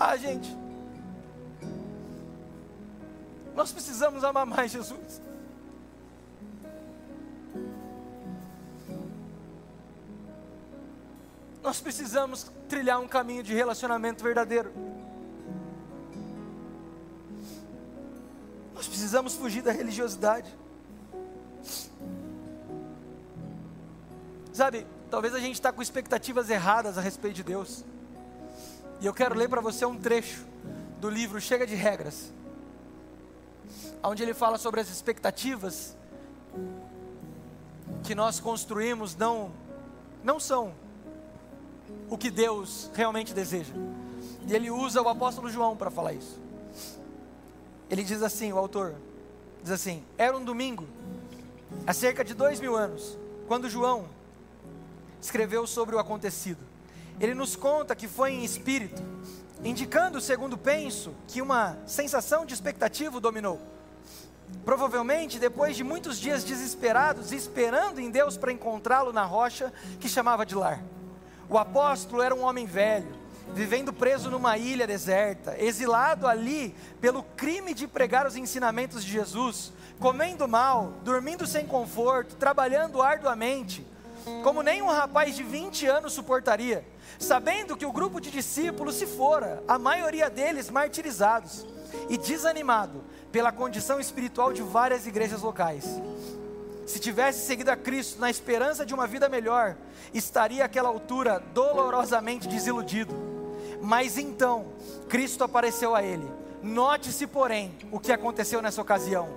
Ah, 0.03 0.17
gente, 0.17 0.49
nós 3.55 3.71
precisamos 3.71 4.25
amar 4.25 4.47
mais 4.47 4.71
Jesus. 4.71 5.21
Nós 11.63 11.83
precisamos 11.83 12.51
trilhar 12.67 12.99
um 12.99 13.07
caminho 13.07 13.43
de 13.43 13.53
relacionamento 13.53 14.25
verdadeiro. 14.25 14.73
Nós 18.75 18.89
precisamos 18.89 19.35
fugir 19.35 19.61
da 19.61 19.71
religiosidade. 19.71 20.51
Sabe, 24.55 24.87
talvez 25.11 25.35
a 25.35 25.39
gente 25.39 25.57
está 25.57 25.71
com 25.71 25.83
expectativas 25.83 26.49
erradas 26.49 26.97
a 26.97 27.03
respeito 27.03 27.37
de 27.37 27.45
Deus. 27.45 27.85
E 29.01 29.07
eu 29.07 29.15
quero 29.15 29.35
ler 29.35 29.49
para 29.49 29.61
você 29.61 29.87
um 29.87 29.99
trecho 29.99 30.45
do 31.01 31.09
livro 31.09 31.41
Chega 31.41 31.67
de 31.67 31.75
Regras, 31.75 32.33
onde 34.03 34.23
ele 34.23 34.35
fala 34.35 34.59
sobre 34.59 34.81
as 34.81 34.91
expectativas 34.91 35.97
que 38.03 38.15
nós 38.15 38.39
construímos 38.39 39.17
não 39.17 39.51
não 40.23 40.39
são 40.39 40.75
o 42.11 42.19
que 42.19 42.31
Deus 42.31 42.91
realmente 42.95 43.33
deseja. 43.33 43.73
E 44.47 44.55
ele 44.55 44.71
usa 44.71 45.01
o 45.01 45.09
apóstolo 45.09 45.49
João 45.49 45.75
para 45.77 45.91
falar 45.91 46.13
isso. 46.13 46.39
Ele 47.89 48.05
diz 48.05 48.23
assim, 48.23 48.53
o 48.53 48.59
autor, 48.59 48.95
diz 49.63 49.73
assim: 49.73 50.05
era 50.19 50.37
um 50.37 50.45
domingo, 50.45 50.87
há 51.87 51.95
cerca 51.95 52.23
de 52.23 52.35
dois 52.35 52.61
mil 52.61 52.77
anos, 52.77 53.17
quando 53.49 53.69
João 53.69 54.05
escreveu 55.23 55.67
sobre 55.67 55.97
o 55.97 55.99
acontecido. 55.99 56.70
Ele 57.21 57.35
nos 57.35 57.55
conta 57.55 57.95
que 57.95 58.09
foi 58.09 58.33
em 58.33 58.45
espírito, 58.45 59.03
indicando, 59.63 60.21
segundo 60.21 60.57
penso, 60.57 61.15
que 61.29 61.43
uma 61.43 61.77
sensação 61.87 62.47
de 62.47 62.55
expectativa 62.55 63.21
dominou. 63.21 63.61
Provavelmente 64.65 65.39
depois 65.39 65.77
de 65.77 65.85
muitos 65.85 66.19
dias 66.19 66.43
desesperados, 66.43 67.31
esperando 67.31 68.01
em 68.01 68.11
Deus 68.11 68.39
para 68.39 68.51
encontrá-lo 68.51 69.13
na 69.13 69.25
rocha 69.25 69.71
que 70.01 70.09
chamava 70.09 70.47
de 70.47 70.55
lar. 70.55 70.83
O 71.49 71.59
apóstolo 71.59 72.23
era 72.23 72.35
um 72.35 72.43
homem 72.43 72.67
velho, 72.67 73.15
vivendo 73.55 73.93
preso 73.93 74.31
numa 74.31 74.57
ilha 74.57 74.87
deserta, 74.87 75.57
exilado 75.63 76.27
ali 76.27 76.75
pelo 77.01 77.23
crime 77.23 77.75
de 77.75 77.87
pregar 77.87 78.27
os 78.27 78.37
ensinamentos 78.37 79.05
de 79.05 79.13
Jesus, 79.13 79.73
comendo 79.99 80.49
mal, 80.49 80.95
dormindo 81.05 81.47
sem 81.47 81.67
conforto, 81.67 82.37
trabalhando 82.37 83.03
arduamente, 83.03 83.85
como 84.43 84.63
nenhum 84.63 84.89
rapaz 84.89 85.35
de 85.35 85.43
20 85.43 85.87
anos 85.87 86.13
suportaria, 86.13 86.85
sabendo 87.19 87.77
que 87.77 87.87
o 87.87 87.93
grupo 87.93 88.21
de 88.21 88.31
discípulos 88.31 88.97
se 88.97 89.07
fora, 89.07 89.63
a 89.67 89.79
maioria 89.79 90.31
deles 90.31 90.71
martirizados, 90.71 91.67
e 92.09 92.17
desanimado 92.17 93.03
pela 93.33 93.51
condição 93.51 93.99
espiritual 93.99 94.53
de 94.53 94.63
várias 94.63 95.07
igrejas 95.07 95.43
locais 95.43 96.01
se 96.91 96.99
tivesse 96.99 97.47
seguido 97.47 97.71
a 97.71 97.77
Cristo 97.77 98.21
na 98.21 98.29
esperança 98.29 98.85
de 98.85 98.93
uma 98.93 99.07
vida 99.07 99.29
melhor, 99.29 99.77
estaria 100.13 100.65
àquela 100.65 100.89
altura 100.89 101.39
dolorosamente 101.55 102.49
desiludido. 102.49 103.15
Mas 103.81 104.19
então, 104.19 104.73
Cristo 105.09 105.45
apareceu 105.45 105.95
a 105.95 106.03
ele. 106.03 106.29
Note-se, 106.61 107.29
porém, 107.29 107.73
o 107.93 108.01
que 108.01 108.13
aconteceu 108.13 108.61
nessa 108.61 108.83
ocasião. 108.83 109.29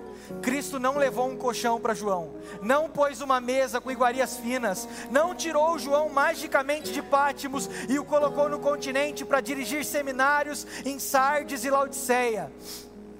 Cristo 0.42 0.78
não 0.78 0.96
levou 0.96 1.28
um 1.28 1.36
colchão 1.36 1.80
para 1.80 1.94
João, 1.94 2.34
não 2.62 2.88
pôs 2.88 3.20
uma 3.20 3.40
mesa 3.40 3.80
com 3.80 3.90
iguarias 3.90 4.36
finas, 4.36 4.88
não 5.10 5.34
tirou 5.34 5.78
João 5.78 6.08
magicamente 6.08 6.92
de 6.92 7.02
Pátimos 7.02 7.68
e 7.88 7.98
o 7.98 8.04
colocou 8.04 8.48
no 8.48 8.58
continente 8.58 9.24
para 9.24 9.40
dirigir 9.40 9.84
seminários 9.84 10.66
em 10.84 10.98
Sardes 10.98 11.64
e 11.64 11.70
Laodiceia. 11.70 12.50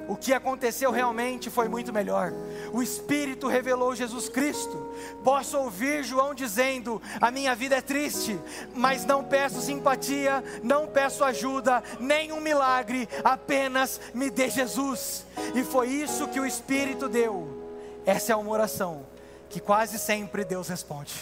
O 0.07 0.17
que 0.17 0.33
aconteceu 0.33 0.90
realmente 0.90 1.49
foi 1.49 1.69
muito 1.69 1.93
melhor. 1.93 2.33
O 2.73 2.83
Espírito 2.83 3.49
revelou 3.49 3.95
Jesus 3.95 4.29
Cristo. 4.29 4.93
Posso 5.23 5.59
ouvir 5.59 6.05
João 6.05 6.35
dizendo: 6.35 7.01
A 7.21 7.31
minha 7.31 7.55
vida 7.55 7.77
é 7.77 7.81
triste, 7.81 8.38
mas 8.75 9.05
não 9.05 9.25
peço 9.25 9.61
simpatia, 9.61 10.45
não 10.62 10.87
peço 10.87 11.25
ajuda, 11.25 11.83
nem 11.99 12.33
um 12.33 12.40
milagre, 12.40 13.09
apenas 13.23 14.01
me 14.12 14.31
dê 14.31 14.51
Jesus. 14.51 15.25
E 15.55 15.62
foi 15.64 15.88
isso 15.88 16.29
que 16.29 16.40
o 16.40 16.47
Espírito 16.47 17.09
deu. 17.09 17.64
Essa 18.05 18.33
é 18.33 18.37
uma 18.37 18.51
oração 18.51 19.07
que 19.49 19.61
quase 19.61 19.99
sempre 19.99 20.45
Deus 20.45 20.69
responde. 20.69 21.14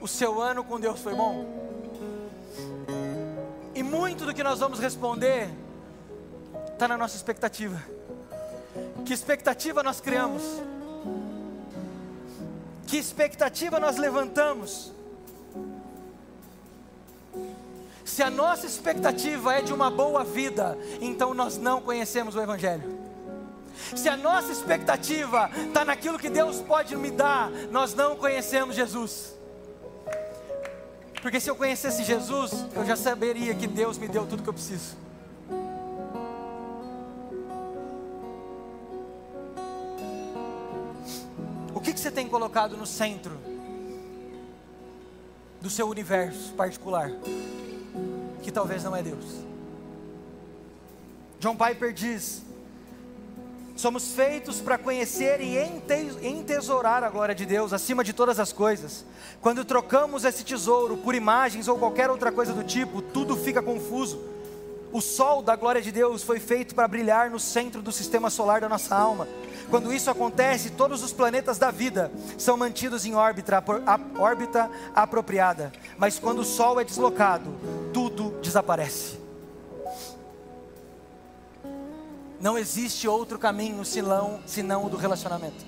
O 0.00 0.06
seu 0.08 0.40
ano 0.40 0.62
com 0.62 0.78
Deus 0.78 1.00
foi 1.00 1.14
bom? 1.14 1.65
Muito 3.86 4.26
do 4.26 4.34
que 4.34 4.42
nós 4.42 4.58
vamos 4.58 4.78
responder 4.78 5.48
está 6.72 6.88
na 6.88 6.96
nossa 6.96 7.16
expectativa. 7.16 7.80
Que 9.04 9.14
expectativa 9.14 9.82
nós 9.82 10.00
criamos? 10.00 10.42
Que 12.86 12.96
expectativa 12.98 13.78
nós 13.78 13.96
levantamos? 13.96 14.92
Se 18.04 18.22
a 18.22 18.30
nossa 18.30 18.66
expectativa 18.66 19.54
é 19.54 19.62
de 19.62 19.72
uma 19.72 19.90
boa 19.90 20.24
vida, 20.24 20.76
então 21.00 21.32
nós 21.32 21.56
não 21.56 21.80
conhecemos 21.80 22.34
o 22.34 22.40
Evangelho. 22.40 22.98
Se 23.94 24.08
a 24.08 24.16
nossa 24.16 24.50
expectativa 24.50 25.50
está 25.68 25.84
naquilo 25.84 26.18
que 26.18 26.30
Deus 26.30 26.60
pode 26.60 26.96
me 26.96 27.10
dar, 27.10 27.50
nós 27.70 27.94
não 27.94 28.16
conhecemos 28.16 28.74
Jesus. 28.74 29.35
Porque 31.26 31.40
se 31.40 31.50
eu 31.50 31.56
conhecesse 31.56 32.04
Jesus, 32.04 32.52
eu 32.72 32.86
já 32.86 32.94
saberia 32.94 33.52
que 33.52 33.66
Deus 33.66 33.98
me 33.98 34.06
deu 34.06 34.24
tudo 34.24 34.44
que 34.44 34.48
eu 34.48 34.52
preciso. 34.54 34.96
O 41.74 41.80
que, 41.80 41.92
que 41.92 41.98
você 41.98 42.12
tem 42.12 42.28
colocado 42.28 42.76
no 42.76 42.86
centro 42.86 43.36
do 45.60 45.68
seu 45.68 45.88
universo 45.88 46.52
particular? 46.52 47.10
Que 48.44 48.52
talvez 48.52 48.84
não 48.84 48.94
é 48.94 49.02
Deus. 49.02 49.24
John 51.40 51.56
Piper 51.56 51.92
diz: 51.92 52.42
Somos 53.86 54.14
feitos 54.14 54.60
para 54.60 54.76
conhecer 54.76 55.40
e 55.40 55.56
entesourar 56.26 57.04
a 57.04 57.08
glória 57.08 57.36
de 57.36 57.46
Deus 57.46 57.72
acima 57.72 58.02
de 58.02 58.12
todas 58.12 58.40
as 58.40 58.52
coisas. 58.52 59.04
Quando 59.40 59.64
trocamos 59.64 60.24
esse 60.24 60.42
tesouro 60.42 60.96
por 60.96 61.14
imagens 61.14 61.68
ou 61.68 61.78
qualquer 61.78 62.10
outra 62.10 62.32
coisa 62.32 62.52
do 62.52 62.64
tipo, 62.64 63.00
tudo 63.00 63.36
fica 63.36 63.62
confuso. 63.62 64.20
O 64.92 65.00
sol 65.00 65.40
da 65.40 65.54
glória 65.54 65.80
de 65.80 65.92
Deus 65.92 66.24
foi 66.24 66.40
feito 66.40 66.74
para 66.74 66.88
brilhar 66.88 67.30
no 67.30 67.38
centro 67.38 67.80
do 67.80 67.92
sistema 67.92 68.28
solar 68.28 68.60
da 68.60 68.68
nossa 68.68 68.92
alma. 68.92 69.28
Quando 69.70 69.94
isso 69.94 70.10
acontece, 70.10 70.70
todos 70.70 71.04
os 71.04 71.12
planetas 71.12 71.56
da 71.56 71.70
vida 71.70 72.10
são 72.36 72.56
mantidos 72.56 73.06
em 73.06 73.14
órbita, 73.14 73.62
órbita 74.18 74.68
apropriada. 74.96 75.70
Mas 75.96 76.18
quando 76.18 76.40
o 76.40 76.44
sol 76.44 76.80
é 76.80 76.84
deslocado, 76.84 77.54
tudo 77.94 78.34
desaparece. 78.42 79.25
Não 82.46 82.56
existe 82.56 83.08
outro 83.08 83.40
caminho 83.40 83.84
senão, 83.84 84.38
senão 84.46 84.84
o 84.84 84.88
do 84.88 84.96
relacionamento. 84.96 85.66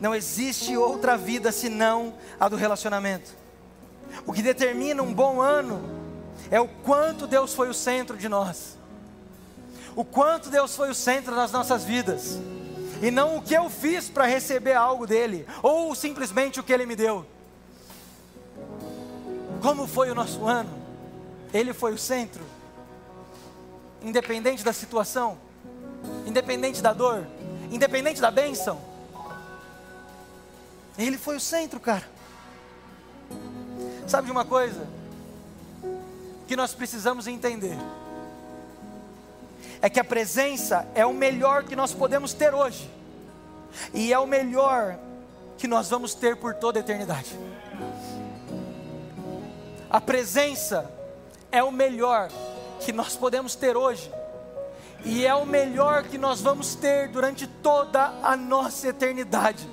Não 0.00 0.14
existe 0.14 0.76
outra 0.76 1.16
vida 1.16 1.50
senão 1.50 2.14
a 2.38 2.48
do 2.48 2.54
relacionamento. 2.54 3.34
O 4.24 4.32
que 4.32 4.40
determina 4.40 5.02
um 5.02 5.12
bom 5.12 5.40
ano 5.40 5.82
é 6.48 6.60
o 6.60 6.68
quanto 6.68 7.26
Deus 7.26 7.52
foi 7.52 7.68
o 7.68 7.74
centro 7.74 8.16
de 8.16 8.28
nós, 8.28 8.78
o 9.96 10.04
quanto 10.04 10.48
Deus 10.48 10.76
foi 10.76 10.90
o 10.90 10.94
centro 10.94 11.34
das 11.34 11.50
nossas 11.50 11.82
vidas, 11.82 12.38
e 13.02 13.10
não 13.10 13.38
o 13.38 13.42
que 13.42 13.54
eu 13.54 13.68
fiz 13.68 14.08
para 14.08 14.26
receber 14.26 14.74
algo 14.74 15.08
dele, 15.08 15.44
ou 15.60 15.92
simplesmente 15.92 16.60
o 16.60 16.62
que 16.62 16.72
ele 16.72 16.86
me 16.86 16.94
deu. 16.94 17.26
Como 19.60 19.88
foi 19.88 20.08
o 20.08 20.14
nosso 20.14 20.44
ano? 20.44 20.70
Ele 21.52 21.72
foi 21.72 21.92
o 21.92 21.98
centro, 21.98 22.44
independente 24.00 24.62
da 24.62 24.72
situação, 24.72 25.44
independente 26.26 26.82
da 26.82 26.92
dor, 26.92 27.26
independente 27.70 28.20
da 28.20 28.30
bênção. 28.30 28.80
Ele 30.98 31.18
foi 31.18 31.36
o 31.36 31.40
centro, 31.40 31.78
cara. 31.78 32.04
Sabe 34.06 34.26
de 34.26 34.32
uma 34.32 34.44
coisa? 34.44 34.86
Que 36.46 36.56
nós 36.56 36.72
precisamos 36.72 37.26
entender. 37.26 37.76
É 39.82 39.90
que 39.90 40.00
a 40.00 40.04
presença 40.04 40.86
é 40.94 41.04
o 41.04 41.12
melhor 41.12 41.64
que 41.64 41.76
nós 41.76 41.92
podemos 41.92 42.32
ter 42.32 42.54
hoje. 42.54 42.90
E 43.92 44.12
é 44.12 44.18
o 44.18 44.26
melhor 44.26 44.98
que 45.58 45.66
nós 45.66 45.90
vamos 45.90 46.14
ter 46.14 46.36
por 46.36 46.54
toda 46.54 46.78
a 46.78 46.80
eternidade. 46.80 47.36
A 49.90 50.00
presença 50.00 50.90
é 51.50 51.62
o 51.62 51.70
melhor 51.70 52.30
que 52.80 52.92
nós 52.92 53.16
podemos 53.16 53.54
ter 53.54 53.76
hoje. 53.76 54.10
E 55.06 55.24
é 55.24 55.32
o 55.36 55.46
melhor 55.46 56.02
que 56.02 56.18
nós 56.18 56.40
vamos 56.40 56.74
ter 56.74 57.08
durante 57.08 57.46
toda 57.46 58.12
a 58.24 58.36
nossa 58.36 58.88
eternidade. 58.88 59.64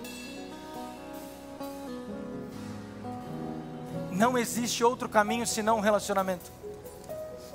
Não 4.12 4.38
existe 4.38 4.84
outro 4.84 5.10
caminho 5.10 5.48
senão 5.48 5.80
o 5.80 5.82
relacionamento. 5.82 6.52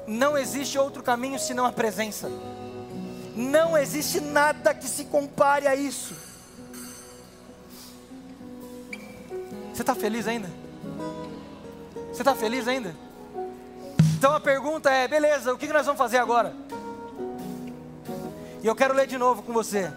Não 0.09 0.37
existe 0.37 0.77
outro 0.77 1.05
caminho 1.05 1.39
senão 1.39 1.65
a 1.65 1.71
presença. 1.71 2.29
Não 3.37 3.79
existe 3.79 4.21
nada 4.21 4.75
que 4.75 4.89
se 4.89 5.05
compare 5.05 5.69
a 5.69 5.77
isso. 5.77 6.17
Você 9.73 9.83
está 9.83 9.95
feliz 9.95 10.27
ainda? 10.27 10.51
Você 12.13 12.23
está 12.23 12.35
feliz 12.35 12.67
ainda? 12.67 12.93
Então 14.17 14.35
a 14.35 14.41
pergunta 14.41 14.91
é: 14.91 15.07
beleza, 15.07 15.55
o 15.55 15.57
que 15.57 15.69
nós 15.69 15.87
vamos 15.87 15.99
fazer 15.99 16.19
agora? 16.19 16.53
E 18.69 18.71
eu 18.71 18.77
quero 18.77 18.93
ler 18.93 19.07
de 19.07 19.17
novo 19.17 19.43
com 19.43 19.51
você. 19.51 19.91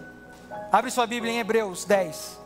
Abre 0.71 0.89
sua 0.89 1.05
Bíblia 1.05 1.33
em 1.33 1.39
Hebreus 1.39 1.83
10. 1.83 2.39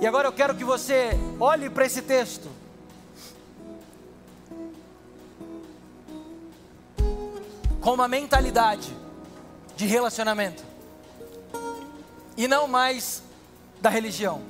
E 0.00 0.06
agora 0.06 0.28
eu 0.28 0.32
quero 0.32 0.54
que 0.54 0.62
você 0.62 1.10
olhe 1.40 1.68
para 1.68 1.84
esse 1.84 2.00
texto. 2.00 2.48
Com 7.80 7.94
uma 7.94 8.06
mentalidade 8.06 8.96
de 9.74 9.84
relacionamento. 9.84 10.62
E 12.36 12.46
não 12.46 12.68
mais 12.68 13.24
da 13.80 13.90
religião. 13.90 14.42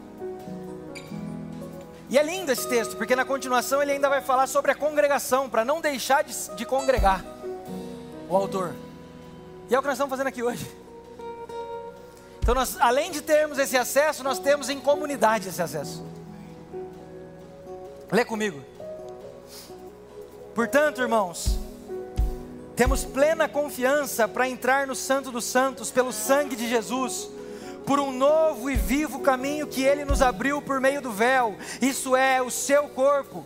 E 2.11 2.19
é 2.19 2.23
lindo 2.23 2.53
esse 2.53 2.69
texto, 2.69 2.99
porque 2.99 3.17
na 3.17 3.25
continuação 3.25 3.81
ele 3.81 3.93
ainda 3.93 4.11
vai 4.11 4.21
falar 4.21 4.47
sobre 4.47 4.73
a 4.73 4.75
congregação, 4.75 5.49
para 5.49 5.65
não 5.65 5.81
deixar 5.81 6.23
de, 6.23 6.35
de 6.55 6.67
congregar 6.67 7.25
o 8.29 8.37
autor. 8.37 8.75
E 9.69 9.75
é 9.75 9.79
o 9.79 9.83
que 9.83 9.89
nós 9.89 9.97
estamos 9.97 10.11
fazendo 10.11 10.29
aqui 10.29 10.43
hoje. 10.43 10.67
Então, 12.39 12.55
nós, 12.55 12.77
além 12.79 13.11
de 13.11 13.21
termos 13.21 13.59
esse 13.59 13.77
acesso, 13.77 14.23
nós 14.23 14.39
temos 14.39 14.69
em 14.69 14.79
comunidade 14.79 15.49
esse 15.49 15.61
acesso. 15.61 16.05
Lê 18.13 18.25
comigo. 18.25 18.63
Portanto, 20.55 21.03
irmãos, 21.03 21.59
temos 22.77 23.05
plena 23.05 23.49
confiança 23.49 24.29
para 24.29 24.49
entrar 24.49 24.87
no 24.87 24.95
Santo 24.95 25.33
dos 25.33 25.45
Santos 25.45 25.91
pelo 25.91 26.13
sangue 26.13 26.55
de 26.55 26.69
Jesus, 26.69 27.29
por 27.85 27.99
um 27.99 28.13
novo 28.13 28.71
e 28.71 28.77
vivo 28.77 29.19
caminho 29.21 29.67
que 29.67 29.83
Ele 29.83 30.05
nos 30.05 30.23
abriu 30.23 30.63
por 30.63 30.81
meio 30.81 31.03
do 31.03 31.11
véu, 31.11 31.57
isso 31.83 32.15
é, 32.15 32.41
o 32.41 32.51
seu 32.51 32.89
corpo 32.89 33.45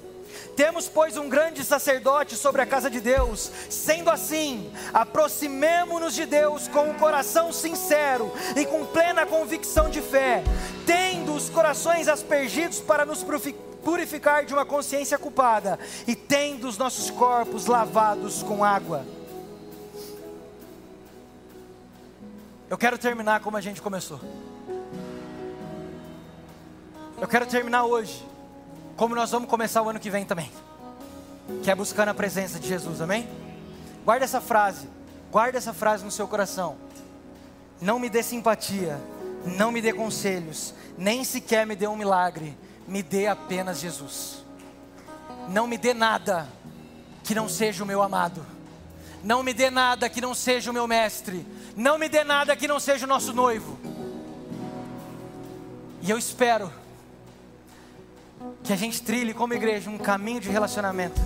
temos, 0.56 0.88
pois, 0.88 1.16
um 1.16 1.28
grande 1.28 1.64
sacerdote 1.64 2.36
sobre 2.36 2.60
a 2.62 2.66
casa 2.66 2.90
de 2.90 3.00
Deus. 3.00 3.50
Sendo 3.68 4.10
assim, 4.10 4.70
aproximemo-nos 4.92 6.14
de 6.14 6.26
Deus 6.26 6.68
com 6.68 6.90
um 6.90 6.94
coração 6.94 7.52
sincero 7.52 8.32
e 8.56 8.64
com 8.66 8.84
plena 8.86 9.24
convicção 9.24 9.88
de 9.88 10.02
fé, 10.02 10.42
tendo 10.86 11.34
os 11.34 11.48
corações 11.48 12.08
aspergidos 12.08 12.80
para 12.80 13.04
nos 13.04 13.24
purificar 13.82 14.44
de 14.44 14.52
uma 14.52 14.64
consciência 14.64 15.16
culpada 15.18 15.78
e 16.06 16.14
tendo 16.14 16.68
os 16.68 16.76
nossos 16.76 17.10
corpos 17.10 17.66
lavados 17.66 18.42
com 18.42 18.64
água. 18.64 19.04
Eu 22.68 22.78
quero 22.78 22.96
terminar 22.98 23.40
como 23.40 23.56
a 23.56 23.60
gente 23.60 23.82
começou. 23.82 24.20
Eu 27.20 27.26
quero 27.26 27.44
terminar 27.46 27.84
hoje 27.84 28.24
como 28.96 29.14
nós 29.14 29.30
vamos 29.30 29.48
começar 29.48 29.82
o 29.82 29.88
ano 29.88 29.98
que 29.98 30.10
vem 30.10 30.24
também, 30.24 30.50
que 31.62 31.70
é 31.70 31.74
buscando 31.74 32.10
a 32.10 32.14
presença 32.14 32.58
de 32.58 32.68
Jesus, 32.68 33.00
amém? 33.00 33.28
Guarda 34.04 34.24
essa 34.24 34.40
frase, 34.40 34.88
guarda 35.30 35.58
essa 35.58 35.72
frase 35.72 36.04
no 36.04 36.10
seu 36.10 36.26
coração. 36.28 36.76
Não 37.80 37.98
me 37.98 38.08
dê 38.10 38.22
simpatia, 38.22 39.00
não 39.44 39.72
me 39.72 39.80
dê 39.80 39.92
conselhos, 39.92 40.74
nem 40.98 41.24
sequer 41.24 41.66
me 41.66 41.74
dê 41.74 41.86
um 41.86 41.96
milagre, 41.96 42.56
me 42.86 43.02
dê 43.02 43.26
apenas 43.26 43.80
Jesus. 43.80 44.44
Não 45.48 45.66
me 45.66 45.78
dê 45.78 45.94
nada 45.94 46.46
que 47.24 47.34
não 47.34 47.48
seja 47.48 47.82
o 47.82 47.86
meu 47.86 48.02
amado. 48.02 48.44
Não 49.22 49.42
me 49.42 49.52
dê 49.52 49.70
nada 49.70 50.08
que 50.08 50.20
não 50.20 50.34
seja 50.34 50.70
o 50.70 50.74
meu 50.74 50.86
mestre. 50.86 51.46
Não 51.76 51.98
me 51.98 52.08
dê 52.08 52.24
nada 52.24 52.56
que 52.56 52.68
não 52.68 52.80
seja 52.80 53.04
o 53.04 53.08
nosso 53.08 53.32
noivo. 53.32 53.78
E 56.02 56.10
eu 56.10 56.18
espero 56.18 56.72
que 58.62 58.72
a 58.72 58.76
gente 58.76 59.02
trilhe 59.02 59.34
como 59.34 59.54
igreja 59.54 59.90
um 59.90 59.98
caminho 59.98 60.40
de 60.40 60.48
relacionamento. 60.48 61.20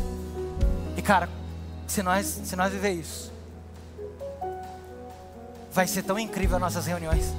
E 0.96 1.02
cara, 1.02 1.28
se 1.86 2.02
nós, 2.02 2.26
se 2.26 2.56
nós 2.56 2.72
viver 2.72 2.92
isso, 2.92 3.32
vai 5.72 5.86
ser 5.86 6.02
tão 6.02 6.18
incrível 6.18 6.56
as 6.56 6.62
nossas 6.62 6.86
reuniões. 6.86 7.34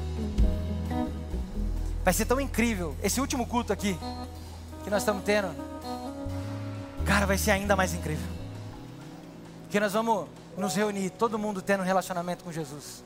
Vai 2.04 2.14
ser 2.14 2.26
tão 2.26 2.40
incrível 2.40 2.96
esse 3.02 3.20
último 3.20 3.48
culto 3.48 3.74
aqui 3.74 3.98
que 4.84 4.90
nós 4.90 5.02
estamos 5.02 5.24
tendo. 5.24 5.50
Cara, 7.06 7.26
vai 7.26 7.38
ser 7.38 7.52
ainda 7.52 7.76
mais 7.76 7.94
incrível. 7.94 8.28
Que 9.72 9.80
nós 9.80 9.94
vamos 9.94 10.28
nos 10.58 10.76
reunir, 10.76 11.10
todo 11.10 11.40
mundo 11.40 11.62
tendo 11.62 11.82
um 11.82 11.86
relacionamento 11.86 12.44
com 12.44 12.52
Jesus. 12.52 13.04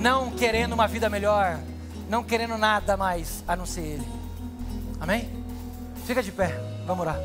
Não 0.00 0.30
querendo 0.32 0.72
uma 0.72 0.88
vida 0.88 1.08
melhor, 1.08 1.60
não 2.08 2.24
querendo 2.24 2.56
nada 2.56 2.96
mais 2.96 3.44
a 3.46 3.54
não 3.54 3.66
ser 3.66 3.82
Ele. 3.82 4.19
Amém? 5.00 5.28
Fica 6.06 6.22
de 6.22 6.30
pé, 6.30 6.54
vamos 6.86 7.02
orar. 7.02 7.18